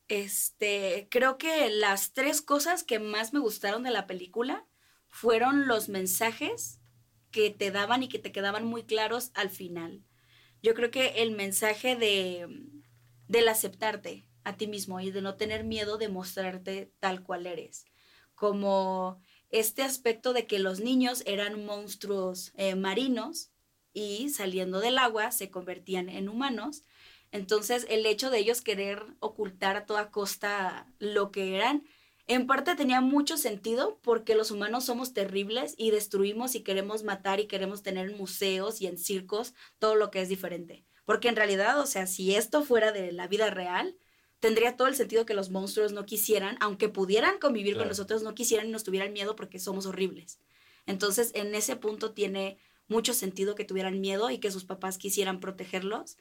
Este, 0.08 1.08
creo 1.10 1.38
que 1.38 1.70
las 1.70 2.14
tres 2.14 2.42
cosas 2.42 2.84
que 2.84 3.00
más 3.00 3.34
me 3.34 3.40
gustaron 3.40 3.84
de 3.84 3.92
la 3.92 4.06
película 4.08 4.66
fueron 5.10 5.68
los 5.68 5.90
mensajes 5.90 6.80
que 7.32 7.50
te 7.50 7.72
daban 7.72 8.04
y 8.04 8.10
que 8.10 8.20
te 8.20 8.32
quedaban 8.32 8.66
muy 8.66 8.84
claros 8.84 9.32
al 9.34 9.50
final. 9.50 10.04
Yo 10.62 10.74
creo 10.74 10.92
que 10.92 11.22
el 11.24 11.32
mensaje 11.32 11.96
de 11.96 12.48
del 13.28 13.48
aceptarte 13.48 14.28
a 14.44 14.56
ti 14.56 14.68
mismo 14.68 15.00
y 15.00 15.12
de 15.12 15.22
no 15.22 15.36
tener 15.36 15.64
miedo 15.64 15.98
de 15.98 16.10
mostrarte 16.10 16.94
tal 17.00 17.24
cual 17.24 17.48
eres, 17.48 17.86
como 18.36 19.20
este 19.50 19.82
aspecto 19.82 20.34
de 20.34 20.46
que 20.46 20.60
los 20.60 20.80
niños 20.80 21.24
eran 21.26 21.66
monstruos 21.66 22.52
eh, 22.56 22.76
marinos 22.76 23.52
y 23.94 24.30
saliendo 24.30 24.80
del 24.80 24.98
agua 24.98 25.32
se 25.32 25.50
convertían 25.50 26.10
en 26.10 26.30
humanos 26.30 26.84
entonces, 27.36 27.86
el 27.90 28.06
hecho 28.06 28.30
de 28.30 28.40
ellos 28.40 28.62
querer 28.62 29.04
ocultar 29.20 29.76
a 29.76 29.86
toda 29.86 30.10
costa 30.10 30.88
lo 31.00 31.32
que 31.32 31.56
eran, 31.56 31.84
en 32.28 32.48
parte 32.48 32.76
tenía 32.76 33.02
mucho 33.02 33.38
sentido 33.38 34.00
porque 34.02 34.36
los 34.36 34.52
humanos 34.52 34.86
somos 34.86 35.14
terribles 35.14 35.76
y 35.78 35.92
destruimos 35.92 36.56
y 36.56 36.62
queremos 36.62 37.04
matar 37.04 37.40
y 37.42 37.48
queremos 37.48 37.84
tener 37.84 38.10
en 38.10 38.18
museos 38.18 38.82
y 38.82 38.88
en 38.88 38.98
circos 38.98 39.54
todo 39.80 39.96
lo 39.96 40.12
que 40.12 40.22
es 40.22 40.30
diferente. 40.30 40.86
Porque 41.04 41.28
en 41.28 41.36
realidad, 41.36 41.80
o 41.80 41.86
sea, 41.86 42.08
si 42.08 42.34
esto 42.36 42.64
fuera 42.64 42.94
de 42.94 43.12
la 43.12 43.28
vida 43.28 43.50
real, 43.50 43.98
tendría 44.40 44.78
todo 44.78 44.88
el 44.88 44.96
sentido 44.96 45.26
que 45.26 45.34
los 45.34 45.50
monstruos 45.50 45.92
no 45.92 46.06
quisieran, 46.06 46.58
aunque 46.62 46.90
pudieran 46.90 47.38
convivir 47.38 47.74
con 47.74 47.80
Claro. 47.82 47.90
nosotros, 47.90 48.24
no 48.24 48.34
quisieran 48.34 48.70
y 48.70 48.72
nos 48.72 48.84
tuvieran 48.86 49.12
miedo 49.14 49.36
porque 49.36 49.60
somos 49.60 49.86
horribles. 49.86 50.40
Entonces, 50.86 51.32
en 51.36 51.54
ese 51.54 51.76
punto 51.76 52.14
tiene 52.14 52.58
mucho 52.88 53.14
sentido 53.14 53.56
que 53.56 53.66
tuvieran 53.66 54.00
miedo 54.00 54.30
y 54.30 54.38
que 54.40 54.52
sus 54.52 54.64
papás 54.64 54.98
quisieran 54.98 55.40
protegerlos 55.40 56.18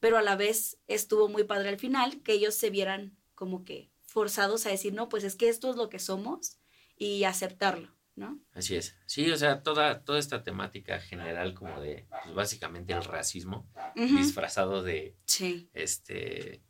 pero 0.00 0.18
a 0.18 0.22
la 0.22 0.36
vez 0.36 0.78
estuvo 0.86 1.28
muy 1.28 1.44
padre 1.44 1.68
al 1.68 1.78
final 1.78 2.22
que 2.22 2.32
ellos 2.32 2.54
se 2.54 2.70
vieran 2.70 3.16
como 3.34 3.64
que 3.64 3.90
forzados 4.06 4.66
a 4.66 4.70
decir, 4.70 4.92
no, 4.92 5.08
pues 5.08 5.24
es 5.24 5.36
que 5.36 5.48
esto 5.48 5.70
es 5.70 5.76
lo 5.76 5.88
que 5.88 5.98
somos 5.98 6.58
y 6.96 7.24
aceptarlo, 7.24 7.94
¿no? 8.16 8.40
Así 8.52 8.74
es. 8.74 8.96
Sí, 9.06 9.30
o 9.30 9.36
sea, 9.36 9.62
toda, 9.62 10.02
toda 10.04 10.18
esta 10.18 10.42
temática 10.42 10.98
general 10.98 11.54
como 11.54 11.80
de, 11.80 12.06
pues 12.24 12.34
básicamente 12.34 12.92
el 12.92 13.04
racismo 13.04 13.70
disfrazado 13.94 14.82
de, 14.82 15.16
Sí, 15.24 15.70
este, 15.72 16.62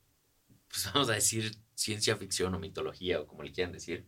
pues 0.69 0.93
vamos 0.93 1.09
a 1.09 1.15
decir 1.15 1.57
ciencia 1.75 2.17
ficción 2.17 2.55
o 2.55 2.59
mitología 2.59 3.21
o 3.21 3.27
como 3.27 3.43
le 3.43 3.53
quieran 3.53 3.73
decir. 3.73 4.07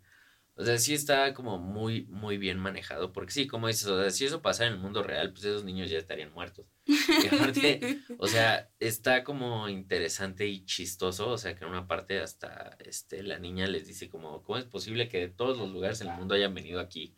O 0.54 0.64
sea, 0.64 0.76
sí 0.78 0.92
está 0.92 1.33
como 1.33 1.59
muy, 1.59 2.04
muy 2.07 2.37
bien 2.37 2.59
manejado, 2.59 3.12
porque 3.12 3.33
sí, 3.33 3.47
como 3.47 3.69
dices, 3.69 3.87
o 3.87 3.99
sea, 3.99 4.11
si 4.11 4.26
eso 4.26 4.42
pasara 4.42 4.69
en 4.69 4.75
el 4.75 4.80
mundo 4.80 5.02
real, 5.02 5.33
pues 5.33 5.45
esos 5.45 5.64
niños 5.64 5.88
ya 5.88 5.99
estarían 5.99 6.33
muertos. 6.33 6.66
Y 6.87 7.35
aparte, 7.35 7.80
o 8.19 8.26
sea, 8.26 8.71
está 8.78 9.25
como 9.25 9.69
interesante 9.69 10.47
y 10.47 10.64
chistoso, 10.66 11.30
o 11.30 11.38
sea, 11.38 11.54
que 11.54 11.64
en 11.64 11.71
una 11.71 11.87
parte 11.87 12.21
hasta 12.21 12.76
este, 12.80 13.23
la 13.23 13.38
niña 13.38 13.66
les 13.66 13.87
dice 13.87 14.11
como, 14.11 14.42
¿cómo 14.42 14.59
es 14.59 14.64
posible 14.64 15.09
que 15.09 15.21
de 15.21 15.28
todos 15.28 15.57
los 15.57 15.71
lugares 15.71 16.00
del 16.00 16.11
mundo 16.11 16.35
hayan 16.35 16.54
venido 16.54 16.80
aquí? 16.80 17.14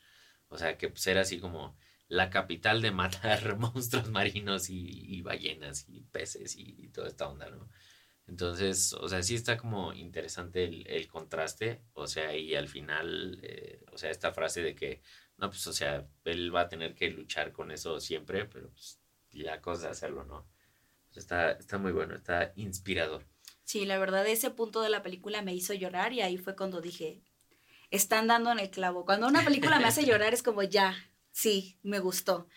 O 0.49 0.59
sea, 0.59 0.77
que 0.79 0.89
pues 0.89 1.07
era 1.07 1.23
así 1.23 1.39
como 1.41 1.77
la 2.09 2.31
capital 2.31 2.81
de 2.83 2.91
matar 2.93 3.57
monstruos 3.59 4.11
marinos 4.11 4.71
y, 4.71 4.87
y 4.87 5.23
ballenas 5.23 5.87
y 5.89 6.03
peces 6.03 6.57
y, 6.57 6.77
y 6.79 6.89
toda 6.91 7.09
esta 7.09 7.29
onda, 7.29 7.51
¿no? 7.51 7.69
Entonces, 8.26 8.93
o 8.95 9.09
sea, 9.09 9.23
sí 9.23 9.35
está 9.35 9.57
como 9.57 9.93
interesante 9.93 10.64
el, 10.64 10.87
el 10.87 11.09
contraste, 11.09 11.83
o 11.93 12.07
sea, 12.07 12.37
y 12.37 12.55
al 12.55 12.69
final, 12.69 13.38
eh, 13.43 13.85
o 13.93 13.99
sea, 13.99 14.11
esta 14.11 14.33
frase 14.33 14.62
de 14.62 14.75
que, 14.75 15.02
no, 15.38 15.50
pues, 15.50 15.67
o 15.67 15.73
sea, 15.73 16.07
él 16.25 16.55
va 16.55 16.62
a 16.62 16.69
tener 16.69 16.95
que 16.95 17.11
luchar 17.11 17.52
con 17.52 17.71
eso 17.71 18.00
siempre, 18.00 18.47
pero 18.47 18.71
pues 18.71 19.00
la 19.33 19.61
cosa 19.61 19.87
es 19.87 19.99
hacerlo, 19.99 20.25
¿no? 20.25 20.47
O 21.14 21.19
Está, 21.19 21.52
está 21.52 21.79
muy 21.79 21.93
bueno, 21.93 22.14
está 22.14 22.52
inspirador. 22.57 23.26
Sí, 23.64 23.85
la 23.85 23.99
verdad, 23.99 24.26
ese 24.26 24.50
punto 24.50 24.83
de 24.83 24.91
la 24.91 25.02
película 25.02 25.43
me 25.43 25.55
hizo 25.55 25.75
llorar 25.75 26.12
y 26.12 26.21
ahí 26.23 26.38
fue 26.38 26.57
cuando 26.57 26.81
dije, 26.81 27.23
están 27.91 28.26
dando 28.26 28.50
en 28.50 28.59
el 28.59 28.71
clavo. 28.71 29.05
Cuando 29.05 29.26
una 29.29 29.45
película 29.45 29.79
me 29.79 29.87
hace 29.87 30.05
llorar 30.05 30.35
es 30.35 30.43
como, 30.43 30.62
ya, 30.62 30.95
sí, 31.33 31.79
me 31.83 32.00
gustó. 32.00 32.49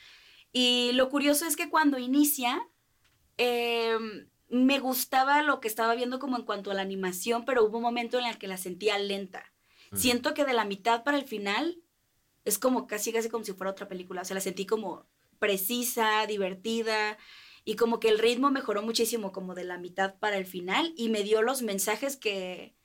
Y 0.51 0.91
lo 0.93 1.10
curioso 1.10 1.45
es 1.45 1.55
que 1.55 1.69
cuando 1.69 2.00
inicia, 2.00 2.62
em, 3.38 4.29
me 4.50 4.80
gustaba 4.80 5.42
lo 5.42 5.60
que 5.60 5.68
estaba 5.68 5.96
viendo 5.96 6.20
como 6.20 6.38
en 6.38 6.44
cuanto 6.44 6.72
a 6.72 6.74
la 6.74 6.82
animación, 6.82 7.46
pero 7.46 7.64
hubo 7.64 7.78
un 7.78 7.84
momento 7.84 8.20
en 8.20 8.25
el 8.25 8.38
que 8.38 8.48
la 8.48 8.58
sentía 8.58 8.98
lenta. 8.98 9.52
Siento 9.94 10.34
que 10.34 10.46
de 10.46 10.54
la 10.54 10.66
mitad 10.66 11.04
para 11.04 11.18
el 11.18 11.24
final 11.24 11.78
es 12.44 12.60
como 12.60 12.86
casi, 12.86 13.14
casi 13.14 13.30
como 13.30 13.46
si 13.46 13.54
fuera 13.54 13.72
otra 13.72 13.88
película. 13.88 14.22
O 14.22 14.25
sea, 14.25 14.36
la 14.36 14.42
sentí 14.42 14.66
como 14.66 15.08
precisa, 15.40 16.25
divertida 16.28 17.18
y 17.64 17.75
como 17.75 18.00
que 18.00 18.10
el 18.10 18.20
ritmo 18.20 18.52
mejoró 18.52 18.84
muchísimo 18.84 19.32
como 19.32 19.56
de 19.56 19.64
la 19.64 19.78
mitad 19.78 20.16
para 20.20 20.38
el 20.38 20.46
final 20.46 20.94
y 20.98 21.10
me 21.10 21.24
dio 21.24 21.42
los 21.42 21.62
mensajes 21.62 22.18
que, 22.18 22.75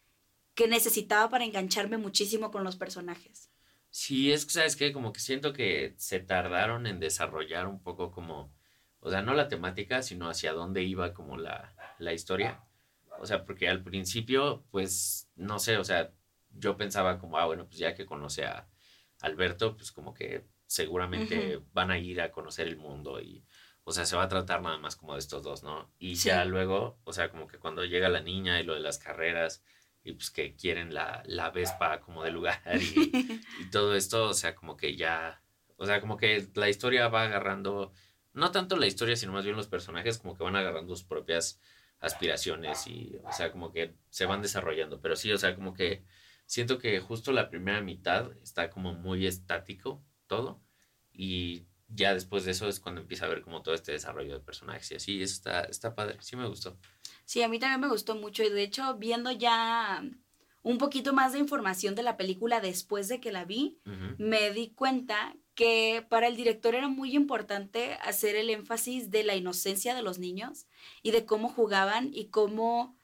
que 0.54 0.68
necesitaba 0.68 1.28
para 1.28 1.44
engancharme 1.44 1.98
muchísimo 1.98 2.50
con 2.50 2.64
los 2.64 2.76
personajes. 2.76 3.50
Sí, 3.90 4.30
es 4.32 4.46
que, 4.46 4.52
¿sabes 4.52 4.76
qué? 4.76 4.92
Como 4.92 5.12
que 5.12 5.20
siento 5.20 5.52
que 5.52 5.94
se 5.96 6.20
tardaron 6.20 6.86
en 6.86 7.00
desarrollar 7.00 7.66
un 7.66 7.82
poco 7.82 8.12
como, 8.12 8.52
o 9.00 9.10
sea, 9.10 9.22
no 9.22 9.34
la 9.34 9.48
temática, 9.48 10.02
sino 10.02 10.28
hacia 10.28 10.52
dónde 10.52 10.82
iba 10.82 11.12
como 11.12 11.36
la, 11.36 11.74
la 11.98 12.12
historia. 12.12 12.64
O 13.18 13.26
sea, 13.26 13.44
porque 13.44 13.68
al 13.68 13.82
principio, 13.82 14.64
pues, 14.70 15.30
no 15.36 15.58
sé, 15.58 15.76
o 15.76 15.84
sea, 15.84 16.12
yo 16.50 16.76
pensaba 16.76 17.18
como, 17.18 17.38
ah, 17.38 17.46
bueno, 17.46 17.66
pues 17.66 17.78
ya 17.78 17.94
que 17.94 18.06
conoce 18.06 18.44
a 18.44 18.68
Alberto, 19.20 19.76
pues 19.76 19.92
como 19.92 20.14
que 20.14 20.46
seguramente 20.66 21.60
van 21.72 21.90
a 21.90 21.98
ir 21.98 22.20
a 22.20 22.30
conocer 22.30 22.68
el 22.68 22.76
mundo 22.76 23.20
y, 23.20 23.44
o 23.84 23.92
sea, 23.92 24.06
se 24.06 24.16
va 24.16 24.24
a 24.24 24.28
tratar 24.28 24.62
nada 24.62 24.78
más 24.78 24.96
como 24.96 25.14
de 25.14 25.18
estos 25.18 25.42
dos, 25.42 25.62
¿no? 25.62 25.92
Y 25.98 26.14
ya 26.14 26.44
luego, 26.44 27.00
o 27.04 27.12
sea, 27.12 27.30
como 27.30 27.46
que 27.46 27.58
cuando 27.58 27.84
llega 27.84 28.08
la 28.08 28.20
niña 28.20 28.60
y 28.60 28.64
lo 28.64 28.74
de 28.74 28.80
las 28.80 28.98
carreras 28.98 29.64
y 30.02 30.12
pues 30.12 30.30
que 30.30 30.54
quieren 30.54 30.94
la, 30.94 31.22
la 31.26 31.50
Vespa 31.50 32.00
como 32.00 32.22
de 32.22 32.30
lugar 32.30 32.62
y, 32.80 33.42
y 33.60 33.70
todo 33.70 33.94
esto, 33.94 34.28
o 34.28 34.34
sea, 34.34 34.54
como 34.54 34.76
que 34.76 34.96
ya, 34.96 35.42
o 35.76 35.86
sea, 35.86 36.00
como 36.00 36.16
que 36.16 36.48
la 36.54 36.68
historia 36.68 37.08
va 37.08 37.24
agarrando, 37.24 37.92
no 38.40 38.50
tanto 38.50 38.76
la 38.76 38.86
historia, 38.86 39.14
sino 39.16 39.32
más 39.32 39.44
bien 39.44 39.56
los 39.56 39.68
personajes 39.68 40.18
como 40.18 40.36
que 40.36 40.42
van 40.42 40.56
agarrando 40.56 40.96
sus 40.96 41.04
propias 41.04 41.60
aspiraciones 42.00 42.86
y, 42.86 43.18
o 43.24 43.32
sea, 43.32 43.52
como 43.52 43.72
que 43.72 43.94
se 44.08 44.26
van 44.26 44.42
desarrollando, 44.42 45.00
pero 45.00 45.14
sí, 45.14 45.30
o 45.30 45.38
sea, 45.38 45.54
como 45.54 45.74
que 45.74 46.02
siento 46.46 46.78
que 46.78 46.98
justo 46.98 47.30
la 47.32 47.50
primera 47.50 47.80
mitad 47.80 48.32
está 48.42 48.70
como 48.70 48.94
muy 48.94 49.26
estático 49.26 50.02
todo 50.26 50.60
y 51.12 51.66
ya 51.88 52.14
después 52.14 52.44
de 52.44 52.52
eso 52.52 52.68
es 52.68 52.80
cuando 52.80 53.02
empieza 53.02 53.26
a 53.26 53.28
ver 53.28 53.42
como 53.42 53.62
todo 53.62 53.74
este 53.74 53.92
desarrollo 53.92 54.32
de 54.32 54.40
personajes 54.40 54.90
y 54.90 54.94
así, 54.96 55.22
eso 55.22 55.34
está, 55.34 55.60
está 55.62 55.94
padre, 55.94 56.16
sí 56.20 56.36
me 56.36 56.48
gustó. 56.48 56.78
Sí, 57.24 57.42
a 57.42 57.48
mí 57.48 57.58
también 57.58 57.80
me 57.80 57.88
gustó 57.88 58.16
mucho 58.16 58.42
y 58.42 58.48
de 58.48 58.62
hecho 58.62 58.96
viendo 58.96 59.30
ya 59.30 60.02
un 60.62 60.78
poquito 60.78 61.12
más 61.12 61.32
de 61.32 61.38
información 61.38 61.94
de 61.94 62.02
la 62.02 62.16
película 62.16 62.60
después 62.60 63.08
de 63.08 63.20
que 63.20 63.32
la 63.32 63.44
vi, 63.44 63.78
me 64.18 64.50
di 64.50 64.70
cuenta 64.70 65.36
que 65.54 66.06
para 66.08 66.26
el 66.26 66.36
director 66.36 66.74
era 66.74 66.88
muy 66.88 67.14
importante 67.14 67.94
hacer 68.02 68.36
el 68.36 68.50
énfasis 68.50 69.10
de 69.10 69.24
la 69.24 69.36
inocencia 69.36 69.94
de 69.94 70.02
los 70.02 70.18
niños 70.18 70.66
y 71.02 71.10
de 71.10 71.24
cómo 71.24 71.48
jugaban 71.48 72.10
y 72.12 72.26
cómo 72.26 72.96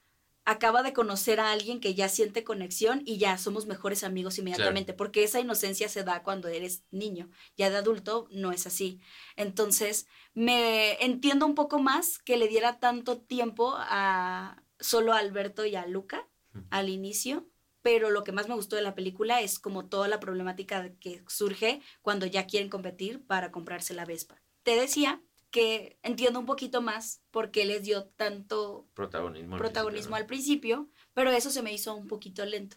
acaba 0.45 0.85
de 0.85 0.93
conocer 0.93 1.41
a 1.41 1.51
alguien 1.51 1.81
que 1.81 1.95
ya 1.95 2.09
siente 2.09 2.45
conexión 2.45 3.03
y 3.05 3.19
ya 3.19 3.37
somos 3.37 3.67
mejores 3.67 4.05
amigos 4.05 4.39
inmediatamente, 4.39 4.93
porque 4.93 5.25
esa 5.25 5.41
inocencia 5.41 5.89
se 5.89 6.05
da 6.05 6.23
cuando 6.23 6.47
eres 6.47 6.85
niño, 6.93 7.29
ya 7.57 7.69
de 7.69 7.77
adulto 7.77 8.29
no 8.31 8.53
es 8.53 8.65
así. 8.67 9.01
Entonces, 9.35 10.07
me 10.35 11.03
entiendo 11.05 11.47
un 11.47 11.57
poco 11.57 11.81
más 11.81 12.19
que 12.19 12.37
le 12.37 12.47
diera 12.47 12.79
tanto 12.79 13.19
tiempo 13.19 13.75
a 13.77 14.63
solo 14.79 15.15
a 15.15 15.19
Alberto 15.19 15.65
y 15.67 15.75
a 15.75 15.87
Luca 15.87 16.29
al 16.71 16.89
inicio, 16.89 17.49
pero 17.83 18.11
lo 18.11 18.25
que 18.25 18.33
más 18.33 18.49
me 18.49 18.57
gustó 18.57 18.75
de 18.75 18.83
la 18.83 18.97
película 18.97 19.41
es 19.41 19.59
como 19.61 19.87
toda 19.87 20.09
la 20.09 20.19
problemática 20.19 20.91
que 20.99 21.23
surge 21.29 21.81
cuando 22.03 22.27
ya 22.27 22.47
quieren 22.47 22.69
competir 22.69 23.25
para 23.25 23.53
comprarse 23.53 23.95
la 23.95 24.05
Vespa. 24.05 24.43
Te 24.65 24.75
decía 24.75 25.23
que 25.51 25.97
entiendo 26.03 26.41
un 26.41 26.47
poquito 26.47 26.83
más 26.83 27.23
por 27.31 27.53
qué 27.53 27.65
les 27.65 27.85
dio 27.85 28.07
tanto 28.07 28.89
protagonismo, 28.95 29.57
protagonismo 29.57 30.17
al, 30.17 30.27
principio, 30.27 30.91
pero 31.15 31.31
eso 31.31 31.51
se 31.51 31.63
me 31.63 31.73
hizo 31.73 31.95
un 31.95 32.09
poquito 32.09 32.45
lento. 32.45 32.77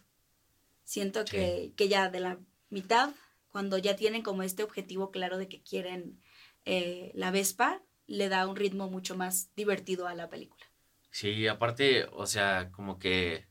Siento 0.84 1.24
que, 1.24 1.72
ya 1.76 2.08
de 2.08 2.20
la 2.20 2.38
mitad, 2.68 3.10
cuando 3.48 3.78
ya 3.78 3.96
tienen 3.96 4.22
como 4.22 4.42
este 4.42 4.62
objetivo 4.62 5.10
claro 5.10 5.38
de 5.38 5.48
que 5.48 5.62
quieren 5.62 6.20
eh, 6.64 7.10
la 7.14 7.30
Vespa, 7.32 7.82
le 8.06 8.28
da 8.28 8.46
un 8.46 8.56
ritmo 8.56 8.88
mucho 8.88 9.16
más 9.16 9.54
divertido 9.56 10.06
a 10.06 10.14
la 10.14 10.28
película. 10.28 10.64
Sí, 11.10 11.48
aparte, 11.48 12.06
o 12.12 12.26
sea, 12.26 12.70
como 12.70 12.98
que 12.98 13.49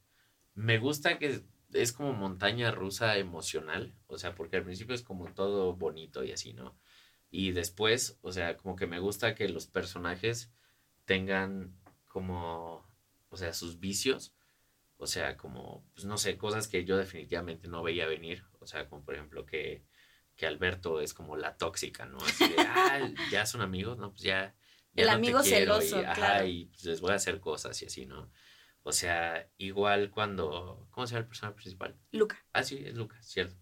me 0.60 0.78
gusta 0.78 1.18
que 1.18 1.42
es 1.72 1.94
como 1.94 2.12
montaña 2.12 2.72
rusa 2.72 3.18
emocional, 3.18 3.96
o 4.08 4.18
sea, 4.18 4.36
porque 4.36 4.58
al 4.58 4.63
principio 4.63 4.94
es 4.94 5.04
como 5.04 5.34
todo 5.34 5.74
bonito 5.74 6.25
y 6.25 6.34
así, 6.34 6.51
¿no? 6.51 6.78
Y 7.32 7.51
después, 7.51 8.20
o 8.22 8.34
sea, 8.34 8.58
como 8.58 8.75
que 8.75 8.86
me 8.86 9.00
gusta 9.00 9.36
que 9.36 9.48
los 9.48 9.68
personajes 9.68 10.51
tengan 11.06 11.80
como, 12.10 12.86
o 13.30 13.38
sea, 13.38 13.54
sus 13.54 13.80
vicios, 13.80 14.34
o 14.98 15.08
sea, 15.08 15.38
como, 15.38 15.86
pues 15.94 16.04
no 16.04 16.18
sé, 16.18 16.38
cosas 16.38 16.68
que 16.68 16.84
yo 16.84 16.98
definitivamente 16.98 17.70
no 17.70 17.82
veía 17.82 18.06
venir, 18.06 18.44
o 18.60 18.68
sea, 18.68 18.89
como 18.89 19.06
por 19.06 19.16
ejemplo 19.16 19.46
que, 19.46 19.86
que 20.36 20.46
Alberto 20.46 21.00
es 21.00 21.13
como 21.13 21.38
la 21.38 21.56
tóxica, 21.56 22.06
¿no? 22.06 22.18
Así 22.18 22.50
de, 22.50 22.56
ah, 22.60 23.10
ya 23.32 23.46
son 23.46 23.62
amigos, 23.62 23.98
¿no? 23.98 24.12
Pues 24.12 24.24
ya. 24.24 24.54
El 24.94 25.08
amigo 25.08 25.42
celoso, 25.42 26.01
y, 26.01 26.04
claro. 26.04 26.46
y 26.46 26.66
pues 26.66 26.84
les 26.84 27.00
voy 27.00 27.12
a 27.12 27.16
hacer 27.16 27.39
cosas 27.39 27.82
y 27.82 27.86
así, 27.86 28.06
¿no? 28.06 28.30
O 28.84 28.92
sea, 28.92 29.50
igual 29.58 30.10
cuando, 30.12 30.88
¿cómo 30.92 31.06
se 31.06 31.14
llama 31.14 31.22
el 31.22 31.28
personaje 31.28 31.56
principal? 31.58 31.98
Luca. 32.12 32.44
Ah, 32.54 32.64
sí, 32.64 32.82
es 32.86 32.96
Luca, 32.96 33.22
cierto. 33.22 33.56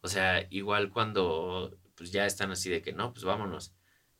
O 0.00 0.08
sea, 0.08 0.46
igual 0.50 0.90
cuando 0.90 1.78
pues 1.94 2.12
ya 2.12 2.26
están 2.26 2.50
así 2.52 2.70
de 2.70 2.82
que 2.82 2.92
no, 2.92 3.12
pues 3.12 3.24
vámonos. 3.24 3.74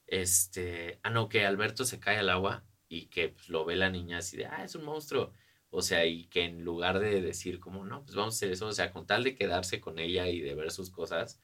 Este, 0.07 1.01
ah, 1.03 1.11
no, 1.11 1.29
que 1.29 1.47
Alberto 1.47 1.85
se 1.85 2.01
cae 2.01 2.19
al 2.19 2.31
agua 2.31 2.65
y 2.89 3.07
que 3.07 3.29
pues, 3.31 3.49
lo 3.49 3.65
ve 3.65 3.77
la 3.77 3.91
niña 3.91 4.19
así 4.19 4.37
de, 4.37 4.47
ah, 4.47 4.65
es 4.65 4.75
un 4.75 4.85
monstruo. 4.85 5.33
O 5.71 5.83
sea, 5.83 6.07
y 6.07 6.27
que 6.29 6.45
en 6.45 6.65
lugar 6.65 6.99
de 6.99 7.21
decir 7.21 7.61
como, 7.61 7.85
no, 7.85 8.05
pues 8.05 8.17
vamos 8.17 8.35
a 8.35 8.39
hacer 8.39 8.53
eso, 8.53 8.67
o 8.67 8.73
sea, 8.73 8.91
con 8.91 9.07
tal 9.07 9.23
de 9.25 9.35
quedarse 9.35 9.81
con 9.81 9.99
ella 9.99 10.27
y 10.29 10.41
de 10.41 10.55
ver 10.55 10.71
sus 10.71 10.91
cosas, 10.91 11.41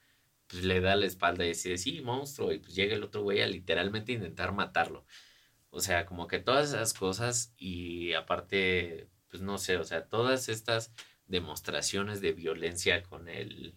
pues 0.46 0.64
le 0.64 0.80
da 0.80 0.96
la 0.96 1.06
espalda 1.06 1.44
y 1.44 1.48
dice, 1.48 1.76
sí, 1.78 2.00
monstruo, 2.00 2.52
y 2.52 2.58
pues 2.58 2.74
llega 2.74 2.94
el 2.94 3.04
otro 3.04 3.22
güey 3.22 3.42
a 3.42 3.46
literalmente 3.46 4.12
intentar 4.12 4.52
matarlo. 4.52 5.06
O 5.74 5.80
sea, 5.80 6.06
como 6.06 6.28
que 6.28 6.38
todas 6.38 6.68
esas 6.68 6.94
cosas 6.94 7.52
y 7.58 8.12
aparte, 8.12 9.08
pues 9.28 9.42
no 9.42 9.58
sé, 9.58 9.76
o 9.76 9.82
sea, 9.82 10.06
todas 10.06 10.48
estas 10.48 10.92
demostraciones 11.26 12.20
de 12.20 12.32
violencia 12.32 13.02
con 13.02 13.28
el, 13.28 13.74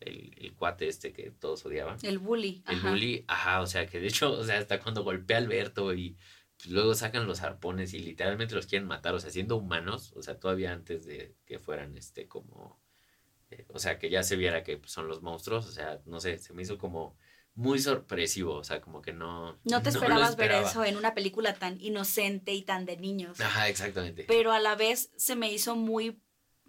el, 0.00 0.52
cuate 0.56 0.88
este 0.88 1.12
que 1.12 1.30
todos 1.30 1.64
odiaban. 1.64 1.98
El 2.02 2.18
bully. 2.18 2.64
El 2.66 2.80
bully, 2.80 3.24
ajá, 3.28 3.60
o 3.60 3.66
sea, 3.66 3.86
que 3.86 4.00
de 4.00 4.08
hecho, 4.08 4.32
o 4.32 4.42
sea, 4.42 4.58
hasta 4.58 4.80
cuando 4.80 5.04
golpea 5.04 5.36
a 5.36 5.40
Alberto 5.40 5.94
y 5.94 6.16
pues, 6.56 6.68
luego 6.68 6.96
sacan 6.96 7.28
los 7.28 7.42
arpones 7.42 7.94
y 7.94 8.00
literalmente 8.00 8.56
los 8.56 8.66
quieren 8.66 8.88
matar, 8.88 9.14
o 9.14 9.20
sea, 9.20 9.30
siendo 9.30 9.56
humanos, 9.56 10.12
o 10.16 10.24
sea, 10.24 10.40
todavía 10.40 10.72
antes 10.72 11.06
de 11.06 11.36
que 11.46 11.60
fueran 11.60 11.96
este 11.96 12.26
como, 12.26 12.82
eh, 13.52 13.66
o 13.68 13.78
sea, 13.78 14.00
que 14.00 14.10
ya 14.10 14.24
se 14.24 14.34
viera 14.34 14.64
que 14.64 14.78
pues, 14.78 14.90
son 14.90 15.06
los 15.06 15.22
monstruos, 15.22 15.68
o 15.68 15.70
sea, 15.70 16.00
no 16.06 16.18
sé, 16.18 16.38
se 16.38 16.54
me 16.54 16.62
hizo 16.62 16.76
como 16.76 17.16
muy 17.54 17.78
sorpresivo, 17.78 18.54
o 18.54 18.64
sea, 18.64 18.80
como 18.80 19.02
que 19.02 19.12
no... 19.12 19.58
No 19.64 19.82
te 19.82 19.88
esperabas 19.90 20.36
ver 20.36 20.52
eso 20.52 20.84
en 20.84 20.96
una 20.96 21.14
película 21.14 21.54
tan 21.54 21.80
inocente 21.80 22.52
y 22.52 22.62
tan 22.62 22.86
de 22.86 22.96
niños. 22.96 23.40
Ajá, 23.40 23.68
exactamente. 23.68 24.24
Pero 24.28 24.52
a 24.52 24.60
la 24.60 24.76
vez 24.76 25.10
se 25.16 25.36
me 25.36 25.52
hizo 25.52 25.76
muy, 25.76 26.20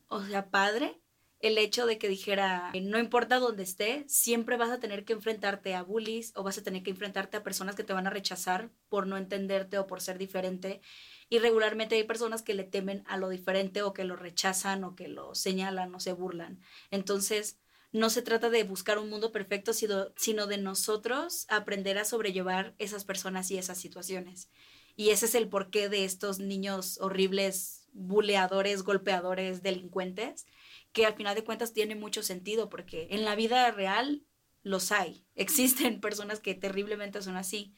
o 0.08 0.24
sea, 0.24 0.50
padre 0.50 1.02
el 1.42 1.58
hecho 1.58 1.86
de 1.86 1.98
que 1.98 2.08
dijera, 2.08 2.72
no 2.82 3.00
importa 3.00 3.40
dónde 3.40 3.64
esté, 3.64 4.06
siempre 4.08 4.58
vas 4.58 4.70
a 4.70 4.80
tener 4.80 5.06
que 5.06 5.14
enfrentarte 5.14 5.74
a 5.76 5.84
bullies 5.84 6.34
o 6.36 6.44
vas 6.44 6.58
a 6.58 6.64
tener 6.64 6.84
que 6.84 6.92
enfrentarte 6.92 7.38
a 7.38 7.44
personas 7.44 7.76
que 7.76 7.84
te 7.84 7.94
van 7.94 8.08
a 8.08 8.12
rechazar 8.12 8.70
por 8.90 9.08
no 9.08 9.18
entenderte 9.18 9.78
o 9.78 9.88
por 9.88 10.02
ser 10.02 10.18
diferente. 10.18 10.82
Y 11.30 11.40
regularmente 11.40 11.96
hay 11.96 12.04
personas 12.04 12.44
que 12.44 12.54
le 12.54 12.64
temen 12.64 13.04
a 13.08 13.18
lo 13.18 13.30
diferente 13.30 13.82
o 13.82 13.94
que 13.94 14.04
lo 14.04 14.16
rechazan 14.16 14.84
o 14.84 14.96
que 14.96 15.08
lo 15.08 15.34
señalan 15.34 15.94
o 15.96 16.00
se 16.00 16.14
burlan. 16.14 16.60
Entonces, 16.92 17.60
no 17.92 18.10
se 18.10 18.22
trata 18.22 18.50
de 18.50 18.64
buscar 18.64 19.00
un 19.00 19.10
mundo 19.10 19.32
perfecto, 19.32 19.74
sino, 19.74 20.48
de 20.48 20.58
nosotros 20.58 21.46
aprender 21.50 21.98
a 21.98 22.06
sobrellevar 22.06 22.74
esas 22.78 23.04
personas 23.04 23.52
y 23.52 23.58
esas 23.58 23.78
situaciones. 23.78 24.50
Y 24.96 25.10
ese 25.10 25.26
es 25.26 25.36
el 25.36 25.50
porqué 25.50 25.90
de 25.90 26.06
estos 26.06 26.40
niños 26.40 26.98
horribles, 27.02 27.88
buleadores, 27.94 28.84
golpeadores, 28.84 29.62
delincuentes, 29.62 30.46
que 30.94 31.06
al 31.06 31.16
final 31.16 31.36
de 31.36 31.44
cuentas 31.44 31.74
tiene 31.74 31.96
mucho 31.96 32.24
sentido 32.24 32.70
porque 32.70 33.08
en 33.12 33.26
la 33.26 33.36
vida 33.36 33.70
real 33.72 34.24
los 34.64 34.92
hay. 34.92 35.26
Existen 35.36 36.00
personas 36.02 36.40
que 36.40 36.56
terriblemente 36.56 37.22
son 37.22 37.36
así. 37.36 37.74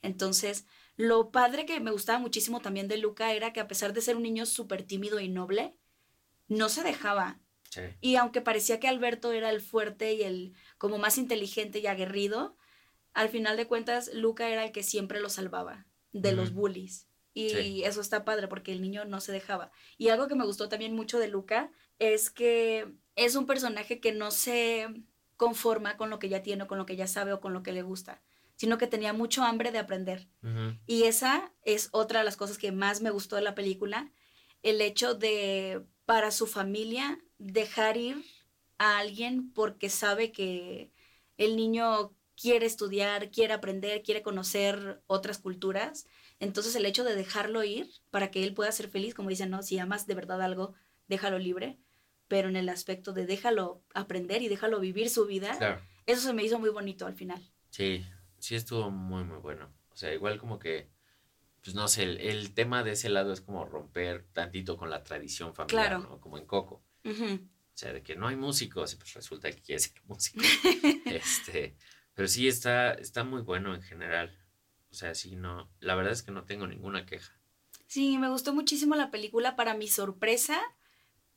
Entonces, 0.00 0.66
lo 0.96 1.30
padre 1.30 1.66
que 1.66 1.80
me 1.80 1.90
gustaba 1.90 2.18
muchísimo 2.18 2.60
también 2.60 2.88
de 2.88 2.96
Luca 2.96 3.32
era 3.32 3.52
que 3.52 3.60
a 3.60 3.68
pesar 3.68 3.92
de 3.92 4.00
ser 4.00 4.16
un 4.16 4.22
niño 4.22 4.46
súper 4.46 4.84
tímido 4.84 5.20
y 5.20 5.28
noble, 5.28 5.76
no 6.46 6.68
se 6.68 6.82
dejaba. 6.82 7.40
Y 8.00 8.16
aunque 8.16 8.40
parecía 8.40 8.80
que 8.80 8.88
Alberto 8.88 9.32
era 9.32 9.50
el 9.50 9.60
fuerte 9.60 10.14
y 10.14 10.22
el 10.22 10.54
como 10.78 10.98
más 10.98 11.18
inteligente 11.18 11.80
y 11.80 11.86
aguerrido, 11.86 12.56
al 13.12 13.28
final 13.28 13.56
de 13.56 13.66
cuentas 13.66 14.12
Luca 14.14 14.48
era 14.48 14.64
el 14.64 14.72
que 14.72 14.82
siempre 14.82 15.20
lo 15.20 15.28
salvaba 15.28 15.86
de 16.12 16.32
los 16.32 16.52
bullies. 16.52 17.08
Y 17.34 17.84
eso 17.84 18.00
está 18.00 18.24
padre 18.24 18.48
porque 18.48 18.72
el 18.72 18.82
niño 18.82 19.04
no 19.04 19.20
se 19.20 19.30
dejaba. 19.30 19.70
Y 19.96 20.08
algo 20.08 20.26
que 20.26 20.34
me 20.34 20.44
gustó 20.44 20.68
también 20.68 20.94
mucho 20.94 21.18
de 21.18 21.28
Luca 21.28 21.70
es 21.98 22.30
que 22.30 22.92
es 23.14 23.36
un 23.36 23.46
personaje 23.46 24.00
que 24.00 24.12
no 24.12 24.30
se 24.30 24.88
conforma 25.36 25.96
con 25.96 26.10
lo 26.10 26.18
que 26.18 26.28
ya 26.28 26.42
tiene, 26.42 26.64
o 26.64 26.66
con 26.66 26.78
lo 26.78 26.86
que 26.86 26.96
ya 26.96 27.06
sabe 27.06 27.32
o 27.32 27.40
con 27.40 27.52
lo 27.52 27.62
que 27.62 27.72
le 27.72 27.82
gusta, 27.82 28.22
sino 28.56 28.76
que 28.76 28.88
tenía 28.88 29.12
mucho 29.12 29.44
hambre 29.44 29.70
de 29.70 29.78
aprender. 29.78 30.28
Y 30.86 31.04
esa 31.04 31.52
es 31.62 31.90
otra 31.92 32.20
de 32.20 32.24
las 32.24 32.36
cosas 32.36 32.58
que 32.58 32.72
más 32.72 33.00
me 33.00 33.10
gustó 33.10 33.36
de 33.36 33.42
la 33.42 33.54
película, 33.54 34.10
el 34.62 34.80
hecho 34.80 35.14
de 35.14 35.84
para 36.06 36.32
su 36.32 36.46
familia 36.46 37.20
dejar 37.38 37.96
ir 37.96 38.24
a 38.78 38.98
alguien 38.98 39.52
porque 39.52 39.88
sabe 39.88 40.32
que 40.32 40.92
el 41.36 41.56
niño 41.56 42.14
quiere 42.40 42.66
estudiar, 42.66 43.30
quiere 43.30 43.52
aprender, 43.52 44.02
quiere 44.02 44.22
conocer 44.22 45.02
otras 45.06 45.38
culturas. 45.38 46.06
Entonces 46.40 46.76
el 46.76 46.86
hecho 46.86 47.04
de 47.04 47.16
dejarlo 47.16 47.64
ir 47.64 47.88
para 48.10 48.30
que 48.30 48.44
él 48.44 48.54
pueda 48.54 48.70
ser 48.70 48.88
feliz, 48.88 49.14
como 49.14 49.28
dicen, 49.28 49.50
no, 49.50 49.62
si 49.62 49.78
amas 49.78 50.06
de 50.06 50.14
verdad 50.14 50.40
algo, 50.42 50.74
déjalo 51.08 51.38
libre, 51.38 51.78
pero 52.28 52.48
en 52.48 52.56
el 52.56 52.68
aspecto 52.68 53.12
de 53.12 53.26
déjalo 53.26 53.82
aprender 53.94 54.42
y 54.42 54.48
déjalo 54.48 54.78
vivir 54.78 55.10
su 55.10 55.26
vida, 55.26 55.82
eso 56.06 56.20
se 56.22 56.32
me 56.32 56.44
hizo 56.44 56.58
muy 56.58 56.70
bonito 56.70 57.06
al 57.06 57.14
final. 57.14 57.42
Sí, 57.70 58.04
sí 58.38 58.54
estuvo 58.54 58.90
muy, 58.90 59.24
muy 59.24 59.38
bueno. 59.38 59.72
O 59.90 59.96
sea, 59.96 60.14
igual 60.14 60.38
como 60.38 60.58
que, 60.60 60.90
pues 61.62 61.74
no 61.74 61.88
sé, 61.88 62.04
el, 62.04 62.54
tema 62.54 62.84
de 62.84 62.92
ese 62.92 63.08
lado 63.08 63.32
es 63.32 63.40
como 63.40 63.64
romper 63.64 64.28
tantito 64.32 64.76
con 64.76 64.90
la 64.90 65.02
tradición 65.02 65.54
familiar, 65.54 65.98
¿no? 65.98 66.20
Como 66.20 66.38
en 66.38 66.46
Coco. 66.46 66.84
O 67.04 67.80
sea, 67.80 67.92
de 67.92 68.02
que 68.02 68.16
no 68.16 68.26
hay 68.26 68.36
músicos, 68.36 68.94
pues 68.96 69.14
resulta 69.14 69.50
que 69.50 69.62
quiere 69.62 69.80
ser 69.80 70.02
músico. 70.04 70.40
este, 71.06 71.76
pero 72.14 72.26
sí 72.26 72.48
está, 72.48 72.92
está 72.94 73.24
muy 73.24 73.42
bueno 73.42 73.74
en 73.74 73.82
general. 73.82 74.36
O 74.90 74.94
sea, 74.94 75.14
sí, 75.14 75.36
no, 75.36 75.70
la 75.80 75.94
verdad 75.94 76.12
es 76.12 76.22
que 76.22 76.32
no 76.32 76.44
tengo 76.44 76.66
ninguna 76.66 77.06
queja. 77.06 77.38
Sí, 77.86 78.18
me 78.18 78.28
gustó 78.28 78.52
muchísimo 78.54 78.94
la 78.94 79.10
película. 79.10 79.56
Para 79.56 79.74
mi 79.74 79.88
sorpresa, 79.88 80.60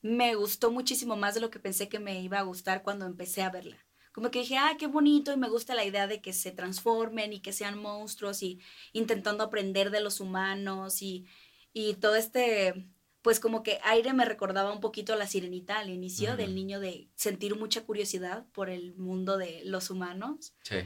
me 0.02 0.36
gustó 0.36 0.72
muchísimo 0.72 1.16
más 1.16 1.36
de 1.36 1.42
lo 1.42 1.50
que 1.50 1.60
pensé 1.60 1.88
que 1.88 2.00
me 2.00 2.22
iba 2.22 2.40
a 2.40 2.44
gustar 2.44 2.82
cuando 2.82 3.06
empecé 3.06 3.44
a 3.44 3.52
verla. 3.52 3.78
Como 4.12 4.30
que 4.30 4.40
dije, 4.40 4.58
ah, 4.58 4.76
qué 4.78 4.88
bonito 4.88 5.32
y 5.32 5.38
me 5.38 5.48
gusta 5.48 5.76
la 5.76 5.86
idea 5.86 6.08
de 6.08 6.22
que 6.22 6.34
se 6.34 6.52
transformen 6.52 7.32
y 7.32 7.40
que 7.40 7.54
sean 7.54 7.78
monstruos 7.78 8.44
y 8.44 8.60
intentando 8.92 9.44
aprender 9.44 9.92
de 9.92 10.02
los 10.02 10.20
humanos 10.20 11.02
y, 11.02 11.26
y 11.72 11.94
todo 11.94 12.16
este 12.16 12.92
pues 13.22 13.40
como 13.40 13.64
que 13.64 13.80
aire 13.84 14.14
me 14.14 14.26
recordaba 14.26 14.74
un 14.74 14.80
poquito 14.80 15.14
a 15.14 15.16
la 15.16 15.28
sirenita 15.28 15.80
al 15.80 15.90
inicio, 15.90 16.36
del 16.36 16.56
niño 16.56 16.80
de 16.80 17.10
sentir 17.16 17.56
mucha 17.56 17.82
curiosidad 17.84 18.46
por 18.54 18.70
el 18.70 18.96
mundo 18.96 19.38
de 19.38 19.62
los 19.66 19.90
humanos. 19.90 20.54
Sí. 20.64 20.78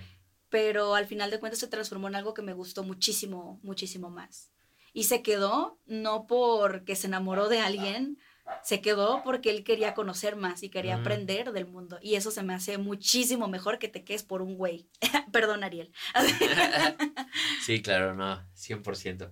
Pero 0.50 0.96
al 0.96 1.08
final 1.08 1.32
de 1.32 1.39
cuentas 1.39 1.60
se 1.60 1.68
transformó 1.68 2.08
en 2.08 2.15
algo 2.15 2.34
que 2.34 2.42
me 2.42 2.54
gustó 2.54 2.84
muchísimo, 2.84 3.60
muchísimo 3.63 4.10
más. 4.10 4.51
Y 4.94 5.04
se 5.04 5.22
quedó 5.22 5.80
no 5.86 6.27
porque 6.27 6.96
se 6.96 7.08
enamoró 7.08 7.50
de 7.50 7.60
alguien, 7.60 8.18
se 8.63 8.82
quedó 8.82 9.22
porque 9.24 9.50
él 9.50 9.63
quería 9.63 9.94
conocer 9.94 10.36
más 10.36 10.63
y 10.63 10.70
quería 10.70 10.96
aprender 10.96 11.51
del 11.51 11.65
mundo. 11.65 12.00
Y 12.01 12.15
eso 12.15 12.32
se 12.32 12.44
me 12.44 12.54
hace 12.54 12.77
muchísimo 12.77 13.48
mejor 13.48 13.80
que 13.80 13.88
te 13.88 14.04
quedes 14.04 14.24
por 14.24 14.42
un 14.42 14.56
güey. 14.56 14.89
Perdón, 15.32 15.63
Ariel. 15.63 15.92
sí, 17.65 17.82
claro, 17.82 18.13
no, 18.13 18.42
100%. 18.56 19.32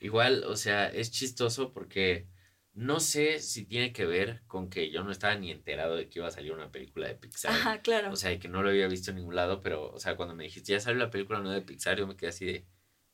Igual, 0.00 0.44
o 0.44 0.56
sea, 0.56 0.88
es 0.88 1.10
chistoso 1.10 1.72
porque 1.72 2.28
no 2.74 2.98
sé 2.98 3.38
si 3.38 3.64
tiene 3.64 3.92
que 3.92 4.04
ver 4.04 4.42
con 4.48 4.68
que 4.68 4.90
yo 4.90 5.04
no 5.04 5.12
estaba 5.12 5.36
ni 5.36 5.52
enterado 5.52 5.94
de 5.94 6.08
que 6.08 6.18
iba 6.18 6.28
a 6.28 6.32
salir 6.32 6.52
una 6.52 6.72
película 6.72 7.06
de 7.06 7.14
Pixar. 7.14 7.52
Ajá, 7.52 7.80
claro. 7.82 8.12
O 8.12 8.16
sea, 8.16 8.36
que 8.38 8.48
no 8.48 8.62
lo 8.62 8.70
había 8.70 8.88
visto 8.88 9.10
en 9.10 9.18
ningún 9.18 9.36
lado, 9.36 9.60
pero, 9.60 9.92
o 9.92 10.00
sea, 10.00 10.16
cuando 10.16 10.34
me 10.34 10.44
dijiste, 10.44 10.72
ya 10.72 10.80
salió 10.80 10.98
la 10.98 11.10
película 11.10 11.38
nueva 11.38 11.54
de 11.54 11.62
Pixar, 11.62 11.96
yo 11.96 12.06
me 12.06 12.16
quedé 12.16 12.30
así 12.30 12.44
de, 12.44 12.66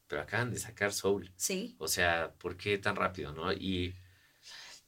pero 0.06 0.22
acaban 0.22 0.50
de 0.50 0.58
sacar 0.58 0.92
Soul. 0.92 1.32
Sí. 1.36 1.76
O 1.78 1.88
sea, 1.88 2.34
¿por 2.38 2.56
qué 2.56 2.78
tan 2.78 2.96
rápido, 2.96 3.32
no? 3.32 3.52
Y, 3.52 3.94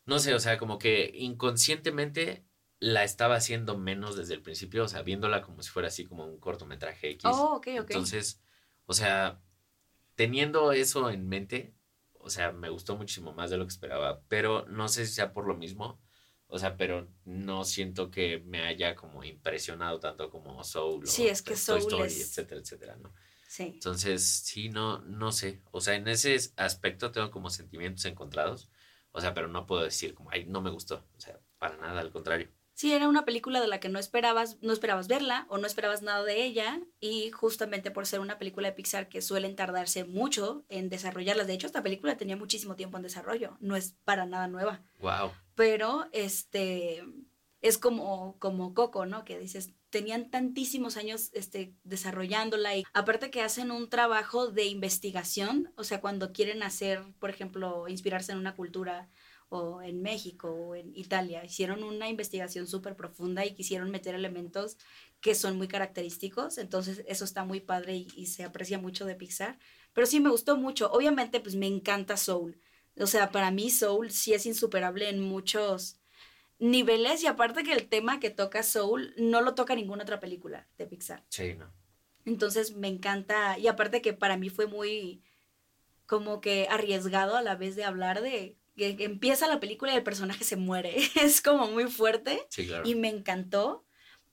no 0.07 0.19
sé, 0.19 0.35
o 0.35 0.41
sea, 0.41 0.57
como 0.57 0.79
que 0.79 1.13
inconscientemente 1.15 2.47
la 2.79 3.05
estaba 3.05 3.37
haciendo 3.37 3.79
menos 3.79 4.17
desde 4.17 4.35
el 4.35 4.43
principio, 4.43 4.85
o 4.85 4.89
sea, 4.89 5.03
viéndola 5.03 5.43
como 5.43 5.63
si 5.63 5.71
fuera 5.71 5.89
así 5.89 6.05
como 6.05 6.25
un 6.25 6.41
cortometraje 6.41 7.11
X. 7.11 7.25
Oh, 7.27 7.57
ok, 7.57 7.69
ok. 7.81 7.91
Entonces, 7.91 8.43
o 8.87 8.95
sea, 8.95 9.41
teniendo 10.15 10.73
eso 10.73 11.11
en 11.11 11.29
mente, 11.29 11.75
o 12.23 12.31
sea, 12.31 12.53
me 12.53 12.71
gustó 12.71 12.97
muchísimo 12.97 13.33
más 13.33 13.51
de 13.51 13.57
lo 13.57 13.65
que 13.65 13.73
esperaba, 13.73 14.23
pero 14.29 14.67
no 14.69 14.89
sé 14.89 15.07
si 15.07 15.13
sea 15.13 15.33
por 15.33 15.47
lo 15.47 15.55
mismo, 15.55 16.01
o 16.47 16.59
sea, 16.59 16.77
pero 16.77 17.09
no 17.25 17.65
siento 17.65 18.11
que 18.11 18.41
me 18.47 18.63
haya 18.63 18.95
como 18.95 19.25
impresionado 19.25 20.01
tanto 20.01 20.31
como 20.31 20.63
Soul 20.65 21.07
sí, 21.07 21.27
es 21.29 21.43
que 21.43 21.57
Soul 21.57 21.79
Story, 21.79 22.05
etcétera, 22.05 22.61
etcétera, 22.61 22.97
¿no? 22.97 23.13
Sí. 23.49 23.65
Entonces, 23.75 24.25
sí, 24.25 24.69
no, 24.69 25.01
no 25.03 25.33
sé, 25.33 25.63
o 25.73 25.81
sea, 25.81 25.95
en 25.95 26.09
ese 26.09 26.39
aspecto 26.57 27.11
tengo 27.13 27.31
como 27.31 27.51
sentimientos 27.51 28.05
encontrados, 28.05 28.71
o 29.11 29.21
sea, 29.21 29.35
pero 29.35 29.49
no 29.49 29.67
puedo 29.67 29.83
decir 29.83 30.15
como, 30.15 30.31
ay, 30.31 30.47
no 30.47 30.63
me 30.63 30.71
gustó, 30.71 31.05
o 31.17 31.21
sea, 31.21 31.39
para 31.59 31.77
nada, 31.77 32.01
al 32.01 32.11
contrario 32.11 32.49
sí 32.83 32.93
era 32.93 33.09
una 33.09 33.25
película 33.25 33.61
de 33.61 33.69
la 33.69 33.79
que 33.79 33.89
no 33.89 34.01
esperabas, 34.01 34.61
no 34.61 34.73
esperabas 34.73 35.07
verla 35.07 35.47
o 35.49 35.57
no 35.57 35.69
esperabas 35.69 36.03
nada 36.03 36.25
de 36.25 36.43
ella 36.43 36.81
y 36.99 37.31
justamente 37.31 37.93
por 37.93 38.07
ser 38.07 38.19
una 38.19 38.41
película 38.41 38.67
de 38.67 38.75
Pixar 38.75 39.09
que 39.09 39.23
suelen 39.23 39.55
tardarse 39.55 40.03
mucho 40.03 40.65
en 40.69 40.89
desarrollarlas. 40.89 41.47
De 41.47 41.53
hecho, 41.53 41.69
esta 41.69 41.85
película 41.85 42.17
tenía 42.17 42.37
muchísimo 42.37 42.75
tiempo 42.75 42.97
en 42.97 43.05
desarrollo, 43.05 43.57
no 43.61 43.77
es 43.77 43.95
para 44.05 44.27
nada 44.27 44.49
nueva. 44.49 44.83
Wow. 44.99 45.31
Pero 45.55 46.09
este 46.11 47.05
es 47.61 47.79
como 47.79 48.37
como 48.41 48.75
Coco, 48.75 49.07
¿no? 49.07 49.25
Que 49.25 49.39
dices, 49.39 49.75
tenían 49.91 50.29
tantísimos 50.29 50.97
años 50.97 51.31
este, 51.35 51.77
desarrollándola 51.85 52.75
y 52.75 52.85
aparte 52.95 53.31
que 53.31 53.43
hacen 53.43 53.71
un 53.71 53.91
trabajo 53.91 54.49
de 54.49 54.65
investigación, 54.65 55.73
o 55.77 55.85
sea, 55.85 56.01
cuando 56.01 56.33
quieren 56.33 56.65
hacer, 56.65 57.05
por 57.21 57.31
ejemplo, 57.31 57.87
inspirarse 57.87 58.33
en 58.33 58.39
una 58.39 58.57
cultura 58.57 59.09
o 59.53 59.83
en 59.83 60.01
México 60.01 60.51
o 60.51 60.75
en 60.75 60.97
Italia. 60.97 61.45
Hicieron 61.45 61.85
una 61.85 62.09
investigación 62.09 62.67
súper 62.67 62.97
profunda 62.97 63.45
y 63.45 63.55
quisieron 63.55 63.91
meter 63.91 64.15
elementos 64.15 64.79
que 65.21 65.35
son 65.35 65.59
muy 65.59 65.69
característicos, 65.69 66.59
entonces 66.59 67.05
eso 67.07 67.25
está 67.25 67.45
muy 67.45 67.61
padre 67.61 68.07
y, 68.17 68.27
se 68.27 68.45
aprecia 68.45 68.79
mucho 68.79 69.05
de 69.05 69.15
Pixar. 69.15 69.59
Pero 69.93 70.07
sí 70.07 70.21
me 70.21 70.31
gustó 70.31 70.57
mucho. 70.57 70.91
Obviamente, 70.91 71.39
pues 71.39 71.55
me 71.55 71.67
encanta 71.67 72.17
Soul. 72.17 72.59
O 72.99 73.07
sea, 73.07 73.31
para 73.31 73.51
mí 73.51 73.71
Soul 73.71 74.11
sí 74.11 74.33
es 74.33 74.47
insuperable 74.47 75.09
en 75.09 75.21
muchos 75.21 76.01
niveles 76.59 77.23
y 77.23 77.27
aparte 77.27 77.63
que 77.63 77.73
el 77.73 77.89
tema 77.89 78.21
que 78.21 78.31
toca 78.31 78.63
Soul 78.63 79.15
no 79.19 79.43
lo 79.43 79.55
toca 79.55 79.75
ninguna 79.75 80.03
otra 80.03 80.19
película 80.19 80.67
de 80.79 80.87
Pixar. 80.87 81.25
Sí, 81.29 81.55
no. 81.55 81.71
Entonces 82.25 82.75
me 82.75 82.89
encanta 82.89 83.59
y 83.59 83.67
aparte 83.67 84.01
que 84.01 84.15
para 84.15 84.37
mí 84.37 84.49
fue 84.49 84.67
muy 84.67 85.23
como 86.07 86.41
que 86.41 86.69
arriesgado 86.71 87.37
a 87.37 87.43
la 87.43 87.55
vez 87.55 87.77
de 87.77 87.85
hablar 87.85 88.23
de 88.23 88.57
que, 88.77 88.97
empieza 89.05 89.47
la 89.49 89.61
película 89.61 89.93
y 89.93 89.97
el 89.97 90.03
personaje 90.03 90.45
se 90.45 90.57
muere. 90.57 90.97
es 91.21 91.41
como 91.41 91.69
muy 91.69 91.85
fuerte. 91.85 92.47
Y 92.85 92.95
me 92.95 93.09
encantó. 93.09 93.85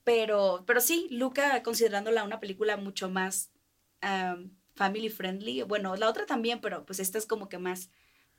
Pero, 0.04 0.64
pero 0.66 0.80
sí, 0.80 1.08
Luca, 1.10 1.62
considerándola 1.62 2.24
una 2.24 2.40
película 2.40 2.76
mucho 2.76 3.10
más 3.10 3.50
family 4.74 5.10
friendly. 5.10 5.62
Bueno, 5.62 5.94
la 5.96 6.08
otra 6.08 6.26
también, 6.26 6.60
pero 6.60 6.86
pues 6.86 7.00
esta 7.00 7.18
es 7.18 7.26
como 7.26 7.48
que 7.48 7.58
más 7.58 7.90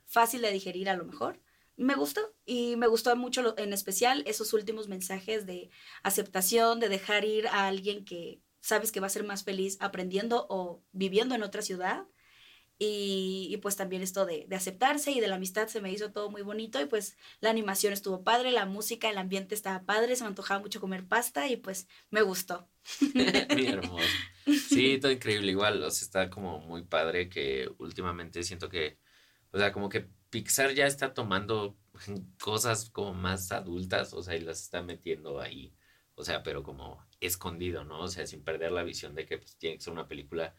fácil 0.06 0.42
de 0.42 0.50
digerir 0.50 0.88
a 0.88 0.96
lo 0.96 1.04
mejor. 1.04 1.40
Me 1.76 1.94
gustó 1.94 2.34
y 2.44 2.76
me 2.76 2.86
gustó 2.86 3.14
mucho 3.16 3.56
en 3.56 3.72
especial 3.72 4.22
esos 4.26 4.52
últimos 4.52 4.88
mensajes 4.88 5.46
de 5.46 5.70
aceptación, 6.02 6.80
de 6.80 6.88
dejar 6.88 7.24
ir 7.24 7.46
a 7.46 7.66
alguien 7.66 8.04
que 8.04 8.42
sabes 8.60 8.92
que 8.92 9.00
va 9.00 9.06
a 9.06 9.10
ser 9.10 9.24
más 9.24 9.44
feliz 9.44 9.78
aprendiendo 9.80 10.46
o 10.48 10.82
viviendo 10.92 11.34
en 11.34 11.42
otra 11.42 11.62
ciudad 11.62 12.06
y, 12.78 13.56
pues 13.62 13.76
también 13.76 14.02
esto 14.02 14.26
de, 14.26 14.46
aceptarse 14.50 15.12
y 15.12 15.20
de 15.20 15.28
la 15.28 15.36
amistad 15.36 15.68
se 15.68 15.80
me 15.80 15.92
hizo 15.92 16.10
todo 16.10 16.30
muy 16.30 16.42
bonito 16.42 16.80
y 16.80 16.86
pues 16.86 17.16
la 17.40 17.50
animación 17.50 17.92
estuvo 17.92 18.24
padre, 18.24 18.50
la 18.50 18.66
música, 18.66 19.08
el 19.08 19.18
ambiente 19.18 19.54
estaba 19.54 19.84
padre, 19.84 20.16
se 20.16 20.24
me 20.24 20.28
antojaba 20.28 20.60
mucho 20.60 20.80
comer 20.80 21.06
pasta 21.06 21.48
y 21.48 21.56
pues 21.56 21.86
me 22.10 22.22
gustó. 22.22 22.68
muy 23.54 23.66
hermoso. 23.66 24.04
Sí, 24.68 24.98
todo 24.98 25.12
increíble. 25.12 25.52
Igual, 25.52 25.82
o 25.82 25.90
sea, 25.90 26.04
está 26.04 26.30
como 26.30 26.58
muy 26.60 26.82
padre 26.82 27.28
que 27.28 27.70
últimamente 27.78 28.42
siento 28.42 28.68
que, 28.68 28.98
o 29.52 29.58
sea, 29.58 29.72
como 29.72 29.88
que 29.88 30.08
Pixar 30.30 30.74
ya 30.74 30.86
está 30.86 31.14
tomando 31.14 31.76
cosas 32.42 32.90
como 32.90 33.14
más 33.14 33.52
adultas, 33.52 34.12
o 34.14 34.22
sea, 34.22 34.34
y 34.34 34.40
las 34.40 34.60
está 34.62 34.82
metiendo 34.82 35.40
ahí, 35.40 35.74
o 36.14 36.24
sea, 36.24 36.42
pero 36.42 36.62
como 36.62 37.06
escondido, 37.20 37.84
¿no? 37.84 38.00
O 38.00 38.08
sea, 38.08 38.26
sin 38.26 38.42
perder 38.42 38.72
la 38.72 38.82
visión 38.82 39.14
de 39.14 39.26
que 39.26 39.38
pues, 39.38 39.56
tiene 39.56 39.76
que 39.76 39.82
ser 39.82 39.92
una 39.92 40.08
película 40.08 40.54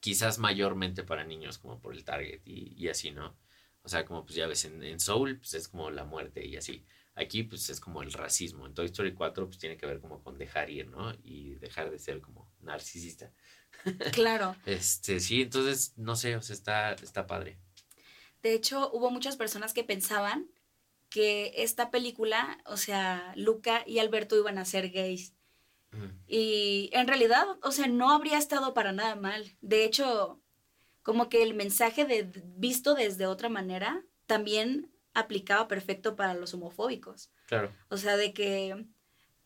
quizás 0.00 0.38
mayormente 0.38 1.02
para 1.02 1.24
niños, 1.24 1.58
como 1.58 1.80
por 1.80 1.94
el 1.94 2.04
target 2.04 2.40
y, 2.44 2.88
así, 2.88 3.10
¿no? 3.10 3.36
O 3.82 3.88
sea, 3.88 4.04
como 4.04 4.24
pues 4.24 4.36
ya 4.36 4.46
ves, 4.46 4.64
en, 4.64 5.00
Soul, 5.00 5.38
pues 5.38 5.54
es 5.54 5.68
como 5.68 5.90
la 5.90 6.04
muerte 6.04 6.46
y 6.46 6.56
así. 6.56 6.84
Aquí, 7.14 7.42
pues 7.42 7.68
es 7.68 7.80
como 7.80 8.02
el 8.02 8.12
racismo. 8.12 8.66
En 8.66 8.74
Toy 8.74 8.86
Story 8.86 9.12
4, 9.12 9.46
pues 9.46 9.58
tiene 9.58 9.76
que 9.76 9.86
ver 9.86 10.00
como 10.00 10.22
con 10.22 10.38
dejar 10.38 10.70
ir, 10.70 10.88
¿no? 10.88 11.12
Y 11.24 11.56
dejar 11.56 11.90
de 11.90 11.98
ser 11.98 12.20
como 12.20 12.50
narcisista. 12.60 13.32
Claro. 14.12 14.56
este, 14.66 15.20
sí, 15.20 15.42
entonces, 15.42 15.92
no 15.96 16.16
sé, 16.16 16.36
o 16.36 16.42
sea, 16.42 16.54
está, 16.54 16.92
está 16.92 17.26
padre. 17.26 17.58
De 18.42 18.54
hecho, 18.54 18.90
hubo 18.92 19.10
muchas 19.10 19.36
personas 19.36 19.72
que 19.72 19.84
pensaban 19.84 20.50
que 21.10 21.52
esta 21.56 21.90
película, 21.90 22.58
o 22.66 22.76
sea, 22.76 23.32
Luca 23.36 23.82
y 23.86 23.98
Alberto 23.98 24.36
iban 24.36 24.58
a 24.58 24.64
ser 24.64 24.90
gays. 24.90 25.34
Y 26.26 26.90
en 26.92 27.08
realidad, 27.08 27.46
o 27.62 27.70
sea, 27.70 27.86
no 27.86 28.10
habría 28.10 28.38
estado 28.38 28.74
para 28.74 28.92
nada 28.92 29.16
mal. 29.16 29.56
De 29.60 29.84
hecho, 29.84 30.40
como 31.02 31.28
que 31.28 31.42
el 31.42 31.54
mensaje 31.54 32.04
de 32.04 32.30
visto 32.56 32.94
desde 32.94 33.26
otra 33.26 33.48
manera 33.48 34.04
también 34.26 34.90
aplicaba 35.14 35.66
perfecto 35.66 36.16
para 36.16 36.34
los 36.34 36.54
homofóbicos. 36.54 37.30
Claro. 37.46 37.74
O 37.88 37.96
sea, 37.96 38.16
de 38.16 38.32
que 38.32 38.86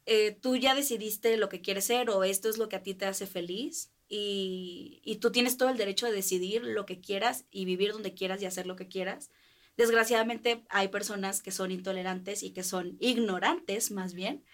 eh, 0.07 0.33
tú 0.33 0.57
ya 0.57 0.75
decidiste 0.75 1.37
lo 1.37 1.49
que 1.49 1.61
quieres 1.61 1.85
ser 1.85 2.11
o 2.11 2.25
esto 2.25 2.49
es 2.49 2.59
lo 2.59 2.69
que 2.69 2.77
a 2.77 2.83
ti 2.83 2.95
te 2.95 3.07
hace 3.07 3.27
feliz 3.27 3.93
y, 4.09 5.01
y 5.05 5.17
tú 5.17 5.31
tienes 5.31 5.57
todo 5.57 5.71
el 5.71 5.79
derecho 5.79 6.07
de 6.07 6.13
decidir 6.13 6.63
lo 6.65 6.85
que 6.85 7.01
quieras 7.01 7.47
y 7.51 7.65
vivir 7.65 7.93
donde 7.93 8.15
quieras 8.15 8.43
y 8.43 8.47
hacer 8.47 8.67
lo 8.67 8.77
que 8.77 8.89
quieras. 8.89 9.31
Desgraciadamente 9.77 10.65
hay 10.69 10.89
personas 10.89 11.41
que 11.41 11.53
son 11.53 11.71
intolerantes 11.71 12.43
y 12.43 12.51
que 12.51 12.63
son 12.63 12.97
ignorantes 13.01 13.91
más 13.91 14.13
bien, 14.13 14.45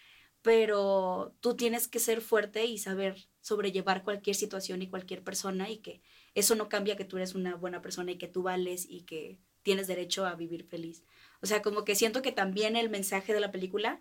pero 0.42 1.34
tú 1.40 1.56
tienes 1.56 1.88
que 1.88 1.98
ser 1.98 2.20
fuerte 2.20 2.64
y 2.66 2.78
saber 2.78 3.28
sobrellevar 3.40 4.04
cualquier 4.04 4.36
situación 4.36 4.82
y 4.82 4.88
cualquier 4.88 5.22
persona 5.24 5.70
y 5.70 5.78
que 5.78 6.02
eso 6.34 6.54
no 6.54 6.68
cambia 6.68 6.96
que 6.96 7.04
tú 7.04 7.16
eres 7.16 7.34
una 7.34 7.54
buena 7.56 7.82
persona 7.82 8.12
y 8.12 8.18
que 8.18 8.28
tú 8.28 8.42
vales 8.42 8.86
y 8.88 9.02
que 9.02 9.38
tienes 9.62 9.86
derecho 9.86 10.24
a 10.26 10.34
vivir 10.34 10.64
feliz. 10.64 11.04
O 11.42 11.46
sea, 11.46 11.62
como 11.62 11.84
que 11.84 11.94
siento 11.94 12.22
que 12.22 12.32
también 12.32 12.76
el 12.76 12.90
mensaje 12.90 13.34
de 13.34 13.40
la 13.40 13.50
película 13.50 14.00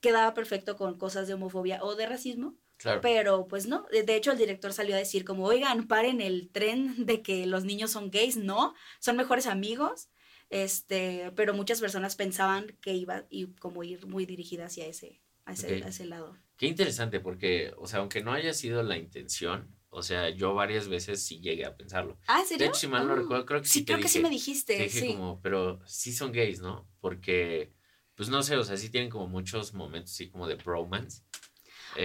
quedaba 0.00 0.34
perfecto 0.34 0.76
con 0.76 0.98
cosas 0.98 1.26
de 1.28 1.34
homofobia 1.34 1.82
o 1.82 1.94
de 1.94 2.06
racismo, 2.06 2.54
Claro. 2.76 3.00
pero 3.00 3.46
pues 3.46 3.66
no. 3.66 3.86
De 3.92 4.16
hecho, 4.16 4.32
el 4.32 4.38
director 4.38 4.72
salió 4.72 4.94
a 4.96 4.98
decir 4.98 5.24
como, 5.24 5.44
oigan, 5.46 5.86
paren 5.86 6.20
el 6.20 6.50
tren 6.50 7.06
de 7.06 7.22
que 7.22 7.46
los 7.46 7.64
niños 7.64 7.92
son 7.92 8.10
gays. 8.10 8.36
No, 8.36 8.74
son 8.98 9.16
mejores 9.16 9.46
amigos. 9.46 10.08
Este, 10.50 11.32
pero 11.34 11.54
muchas 11.54 11.80
personas 11.80 12.16
pensaban 12.16 12.76
que 12.80 12.92
iba 12.94 13.24
y 13.30 13.46
como 13.54 13.82
ir 13.82 14.06
muy 14.06 14.26
dirigida 14.26 14.66
hacia 14.66 14.86
ese, 14.86 15.22
a 15.46 15.52
ese, 15.52 15.78
Ok. 15.78 15.84
a 15.84 15.88
ese 15.88 16.04
lado. 16.06 16.36
Qué 16.56 16.66
interesante, 16.66 17.20
porque, 17.20 17.72
o 17.78 17.86
sea, 17.86 17.98
aunque 18.00 18.22
no 18.22 18.32
haya 18.32 18.54
sido 18.54 18.82
la 18.82 18.96
intención, 18.96 19.74
o 19.90 20.02
sea, 20.02 20.30
yo 20.30 20.54
varias 20.54 20.88
veces 20.88 21.24
sí 21.24 21.40
llegué 21.40 21.64
a 21.64 21.76
pensarlo. 21.76 22.18
Ah, 22.26 22.38
¿en 22.38 22.42
De 22.42 22.48
serio? 22.48 22.66
hecho, 22.66 22.74
si 22.80 22.86
mal 22.88 23.06
no 23.06 23.12
Ah. 23.12 23.16
recuerdo, 23.16 23.44
creo 23.46 23.60
que 23.60 23.66
sí, 23.66 23.80
Sí, 23.80 23.84
te 23.84 23.92
creo 23.92 24.02
que 24.02 24.08
sí 24.08 24.18
me 24.20 24.28
te 24.28 24.34
dijiste, 24.34 24.72
dije 24.74 25.00
sí. 25.00 25.06
como, 25.08 25.40
pero 25.40 25.80
sí 25.86 26.12
son 26.12 26.32
gays, 26.32 26.60
¿no? 26.60 26.88
Porque, 27.00 27.72
pues 28.14 28.28
no 28.28 28.42
sé, 28.42 28.56
o 28.56 28.64
sea, 28.64 28.76
sí 28.76 28.88
tienen 28.90 29.10
como 29.10 29.26
muchos 29.28 29.74
momentos 29.74 30.12
así 30.12 30.28
como 30.30 30.46
de 30.46 30.54
bromance. 30.56 31.22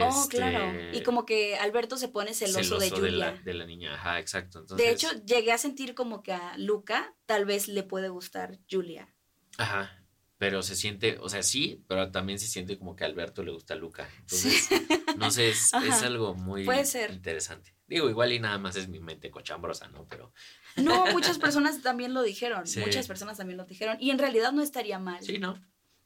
Oh, 0.02 0.28
claro. 0.30 0.78
Este, 0.80 0.97
Y 0.97 1.04
como 1.04 1.25
que 1.25 1.56
Alberto 1.58 1.97
se 1.97 2.10
pone 2.10 2.34
celoso, 2.36 2.78
de 2.78 2.89
Julia. 2.91 3.12
la, 3.12 3.32
de 3.41 3.54
la 3.56 3.65
niña, 3.65 3.95
ajá, 3.95 4.19
exacto. 4.19 4.60
Entonces, 4.60 4.86
de 4.86 4.91
hecho, 4.91 5.08
llegué 5.25 5.52
a 5.52 5.58
sentir 5.58 5.95
como 5.95 6.21
que 6.21 6.32
a 6.34 6.56
Luca 6.60 7.15
tal 7.25 7.45
vez 7.45 7.67
le 7.67 7.82
puede 7.84 8.10
gustar 8.10 8.60
Julia. 8.69 9.15
Ajá. 9.58 9.99
Pero 10.39 10.63
se 10.63 10.75
siente, 10.75 11.17
o 11.19 11.28
sea, 11.28 11.43
sí, 11.43 11.84
pero 11.88 12.12
también 12.12 12.39
se 12.39 12.47
siente 12.47 12.78
como 12.80 12.95
que 12.95 13.04
a 13.04 13.08
Alberto 13.08 13.43
le 13.43 13.52
gusta 13.52 13.73
a 13.73 13.78
Luca. 13.78 14.10
Entonces, 14.21 14.69
no 15.17 15.30
sé, 15.32 15.49
es, 15.49 15.71
es 15.86 16.02
algo 16.02 16.34
muy 16.34 16.63
Puede 16.63 16.86
ser. 16.86 17.12
interesante. 17.12 17.75
Digo, 17.88 18.10
igual 18.10 18.32
y 18.32 18.39
nada 18.39 18.58
más 18.58 18.78
es 18.78 18.88
mi 18.88 18.99
mente 19.02 19.30
cochambrosa, 19.32 19.89
¿no? 19.89 20.08
Pero 20.08 20.32
No, 20.78 21.06
muchas 21.12 21.39
personas 21.39 21.82
también 21.82 22.13
lo 22.13 22.23
dijeron. 22.23 22.65
Sí. 22.67 22.80
Muchas 22.80 23.06
personas 23.06 23.38
también 23.38 23.58
lo 23.58 23.65
dijeron. 23.65 23.97
Y 23.99 24.12
en 24.12 24.17
realidad 24.17 24.54
no 24.54 24.62
estaría 24.62 24.97
mal. 24.97 25.21
sí, 25.21 25.39
¿no? 25.39 25.60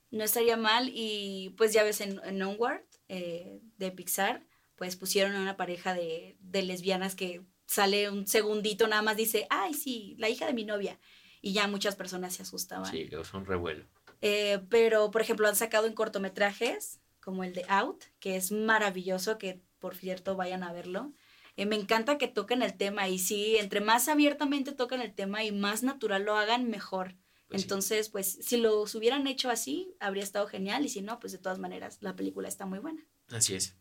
No 0.09 0.23
estaría 0.23 0.57
mal. 0.57 0.89
Y 0.91 1.53
pues 1.55 1.71
ya 1.71 1.83
ves 1.83 2.01
en, 2.01 2.19
en 2.23 2.41
Onward 2.41 2.83
eh, 3.09 3.59
de 3.77 3.91
Pixar, 3.91 4.47
pues 4.75 4.95
pusieron 4.95 5.35
a 5.35 5.41
una 5.41 5.57
pareja 5.57 5.93
de, 5.93 6.37
de 6.39 6.63
lesbianas 6.63 7.15
que 7.15 7.41
sale 7.67 8.09
un 8.09 8.25
segundito, 8.25 8.87
nada 8.87 9.03
más 9.03 9.15
dice, 9.15 9.45
ay, 9.51 9.75
sí, 9.75 10.15
la 10.17 10.29
hija 10.29 10.47
de 10.47 10.53
mi 10.53 10.65
novia. 10.65 10.99
Y 11.41 11.53
ya 11.53 11.67
muchas 11.67 11.95
personas 11.95 12.33
se 12.33 12.41
asustaban. 12.41 12.89
Sí, 12.89 13.07
que 13.09 13.23
fue 13.23 13.39
un 13.39 13.45
revuelo. 13.45 13.85
Eh, 14.25 14.61
pero, 14.69 15.11
por 15.11 15.21
ejemplo, 15.21 15.49
han 15.49 15.55
sacado 15.57 15.85
en 15.85 15.91
cortometrajes, 15.91 17.01
como 17.19 17.43
el 17.43 17.51
de 17.53 17.65
Out, 17.67 18.05
que 18.21 18.37
es 18.37 18.53
maravilloso, 18.53 19.37
que 19.37 19.61
por 19.79 19.97
cierto 19.97 20.37
vayan 20.37 20.63
a 20.63 20.71
verlo. 20.71 21.11
Eh, 21.57 21.65
me 21.65 21.75
encanta 21.75 22.17
que 22.17 22.29
toquen 22.29 22.61
el 22.61 22.77
tema 22.77 23.09
y 23.09 23.19
sí, 23.19 23.57
entre 23.57 23.81
más 23.81 24.07
abiertamente 24.07 24.71
toquen 24.71 25.01
el 25.01 25.13
tema 25.13 25.43
y 25.43 25.51
más 25.51 25.83
natural 25.83 26.23
lo 26.23 26.37
hagan, 26.37 26.69
mejor. 26.69 27.17
Pues 27.49 27.63
sí. 27.63 27.65
Entonces, 27.65 28.07
pues 28.07 28.39
si 28.41 28.55
lo 28.55 28.83
hubieran 28.83 29.27
hecho 29.27 29.49
así, 29.49 29.93
habría 29.99 30.23
estado 30.23 30.47
genial 30.47 30.85
y 30.85 30.89
si 30.89 31.01
no, 31.01 31.19
pues 31.19 31.33
de 31.33 31.39
todas 31.39 31.59
maneras, 31.59 31.97
la 31.99 32.15
película 32.15 32.47
está 32.47 32.65
muy 32.65 32.79
buena. 32.79 33.05
Así 33.27 33.55
es. 33.55 33.75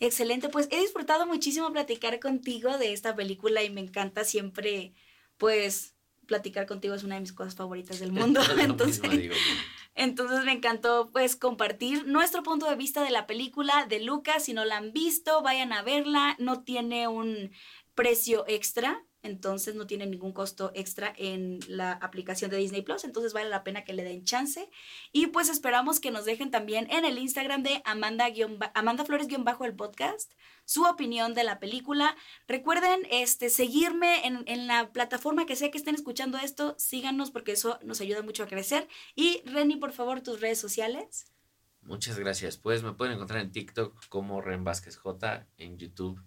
Excelente, 0.00 0.48
pues 0.48 0.66
he 0.72 0.80
disfrutado 0.80 1.24
muchísimo 1.24 1.72
platicar 1.72 2.18
contigo 2.18 2.78
de 2.78 2.92
esta 2.92 3.14
película 3.14 3.62
y 3.62 3.70
me 3.70 3.80
encanta 3.80 4.24
siempre, 4.24 4.92
pues, 5.36 5.94
platicar 6.28 6.66
contigo 6.66 6.94
es 6.94 7.02
una 7.02 7.16
de 7.16 7.22
mis 7.22 7.32
cosas 7.32 7.56
favoritas 7.56 7.98
del 7.98 8.12
mundo. 8.12 8.40
Entonces, 8.60 9.02
digo. 9.10 9.34
entonces 9.96 10.44
me 10.44 10.52
encantó 10.52 11.10
pues 11.12 11.34
compartir 11.34 12.06
nuestro 12.06 12.44
punto 12.44 12.70
de 12.70 12.76
vista 12.76 13.02
de 13.02 13.10
la 13.10 13.26
película 13.26 13.86
de 13.86 13.98
Lucas. 13.98 14.44
Si 14.44 14.52
no 14.52 14.64
la 14.64 14.76
han 14.76 14.92
visto, 14.92 15.42
vayan 15.42 15.72
a 15.72 15.82
verla. 15.82 16.36
No 16.38 16.62
tiene 16.62 17.08
un 17.08 17.50
precio 17.96 18.44
extra, 18.46 19.04
entonces 19.22 19.74
no 19.74 19.86
tiene 19.86 20.06
ningún 20.06 20.32
costo 20.32 20.70
extra 20.74 21.12
en 21.16 21.58
la 21.66 21.92
aplicación 21.92 22.50
de 22.50 22.56
Disney 22.56 22.82
Plus. 22.82 23.04
Entonces 23.04 23.32
vale 23.32 23.48
la 23.48 23.64
pena 23.64 23.84
que 23.84 23.92
le 23.92 24.04
den 24.04 24.24
chance. 24.24 24.70
Y 25.12 25.28
pues 25.28 25.48
esperamos 25.48 26.00
que 26.00 26.10
nos 26.10 26.24
dejen 26.24 26.50
también 26.50 26.90
en 26.90 27.04
el 27.04 27.18
Instagram 27.18 27.62
de 27.62 27.82
Amanda, 27.84 28.26
Amanda 28.74 29.04
Flores-bajo 29.04 29.64
el 29.64 29.74
podcast 29.74 30.32
su 30.64 30.84
opinión 30.84 31.34
de 31.34 31.44
la 31.44 31.58
película. 31.58 32.14
Recuerden 32.46 33.00
este, 33.10 33.48
seguirme 33.48 34.26
en, 34.26 34.44
en, 34.46 34.66
la 34.66 34.92
plataforma 34.92 35.46
que 35.46 35.56
sea 35.56 35.70
que 35.70 35.78
estén 35.78 35.94
escuchando 35.94 36.36
esto. 36.38 36.74
Síganos 36.78 37.30
porque 37.30 37.52
eso 37.52 37.78
nos 37.82 38.02
ayuda 38.02 38.22
mucho 38.22 38.42
a 38.42 38.48
crecer. 38.48 38.86
Y 39.14 39.42
Reni, 39.46 39.76
por 39.76 39.92
favor, 39.92 40.20
tus 40.20 40.40
redes 40.40 40.60
sociales. 40.60 41.32
Muchas 41.80 42.18
gracias. 42.18 42.58
Pues 42.58 42.82
me 42.82 42.92
pueden 42.92 43.14
encontrar 43.14 43.40
en 43.40 43.50
TikTok 43.50 44.08
como 44.08 44.42
Ren 44.42 44.62
Vázquez 44.62 44.96
J, 44.98 45.46
en 45.56 45.78
YouTube 45.78 46.22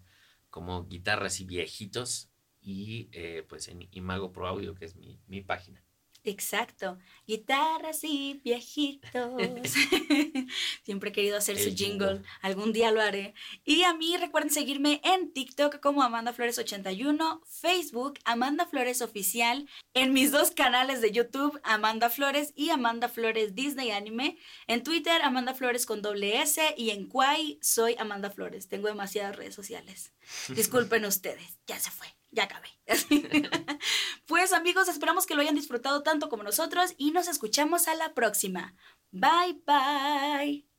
como 0.50 0.84
Guitarras 0.86 1.40
y 1.40 1.44
Viejitos 1.44 2.31
y 2.62 3.08
eh, 3.12 3.44
pues 3.48 3.68
en 3.68 3.88
Imago 3.90 4.32
Pro 4.32 4.46
Audio, 4.46 4.74
que 4.74 4.84
es 4.84 4.96
mi, 4.96 5.20
mi 5.26 5.40
página. 5.40 5.82
Exacto. 6.24 6.98
Guitarras 7.26 8.04
y 8.04 8.40
viejitos. 8.44 9.12
Siempre 10.84 11.10
he 11.10 11.12
querido 11.12 11.36
hacer 11.36 11.56
El 11.56 11.64
su 11.64 11.76
jingle. 11.76 12.08
jingle. 12.08 12.28
Algún 12.42 12.72
día 12.72 12.92
lo 12.92 13.00
haré. 13.00 13.34
Y 13.64 13.82
a 13.82 13.94
mí 13.94 14.16
recuerden 14.16 14.50
seguirme 14.50 15.00
en 15.04 15.32
TikTok 15.32 15.80
como 15.80 16.02
Amanda 16.02 16.32
Flores 16.32 16.58
81, 16.58 17.42
Facebook 17.44 18.20
Amanda 18.24 18.66
Flores 18.66 19.02
Oficial, 19.02 19.68
en 19.94 20.12
mis 20.12 20.30
dos 20.30 20.52
canales 20.52 21.00
de 21.00 21.10
YouTube 21.10 21.60
Amanda 21.64 22.08
Flores 22.08 22.52
y 22.54 22.70
Amanda 22.70 23.08
Flores 23.08 23.54
Disney 23.54 23.90
Anime, 23.90 24.38
en 24.68 24.84
Twitter 24.84 25.20
Amanda 25.22 25.54
Flores 25.54 25.86
con 25.86 26.02
doble 26.02 26.40
S 26.40 26.62
y 26.76 26.90
en 26.90 27.08
Kwai 27.08 27.58
soy 27.62 27.96
Amanda 27.98 28.30
Flores. 28.30 28.68
Tengo 28.68 28.86
demasiadas 28.88 29.36
redes 29.36 29.54
sociales. 29.54 30.12
Disculpen 30.54 31.04
ustedes, 31.04 31.58
ya 31.66 31.78
se 31.80 31.90
fue, 31.90 32.06
ya 32.32 32.44
acabé. 32.44 32.68
pues 34.26 34.52
amigos, 34.52 34.88
esperamos 34.88 35.26
que 35.26 35.34
lo 35.34 35.42
hayan 35.42 35.54
disfrutado 35.54 36.02
tanto 36.02 36.28
como 36.28 36.42
nosotros 36.42 36.94
y 36.98 37.12
nos 37.12 37.28
escuchamos 37.28 37.86
a 37.88 37.94
la 37.94 38.14
próxima. 38.14 38.74
Bye 39.12 39.62
bye. 39.66 40.71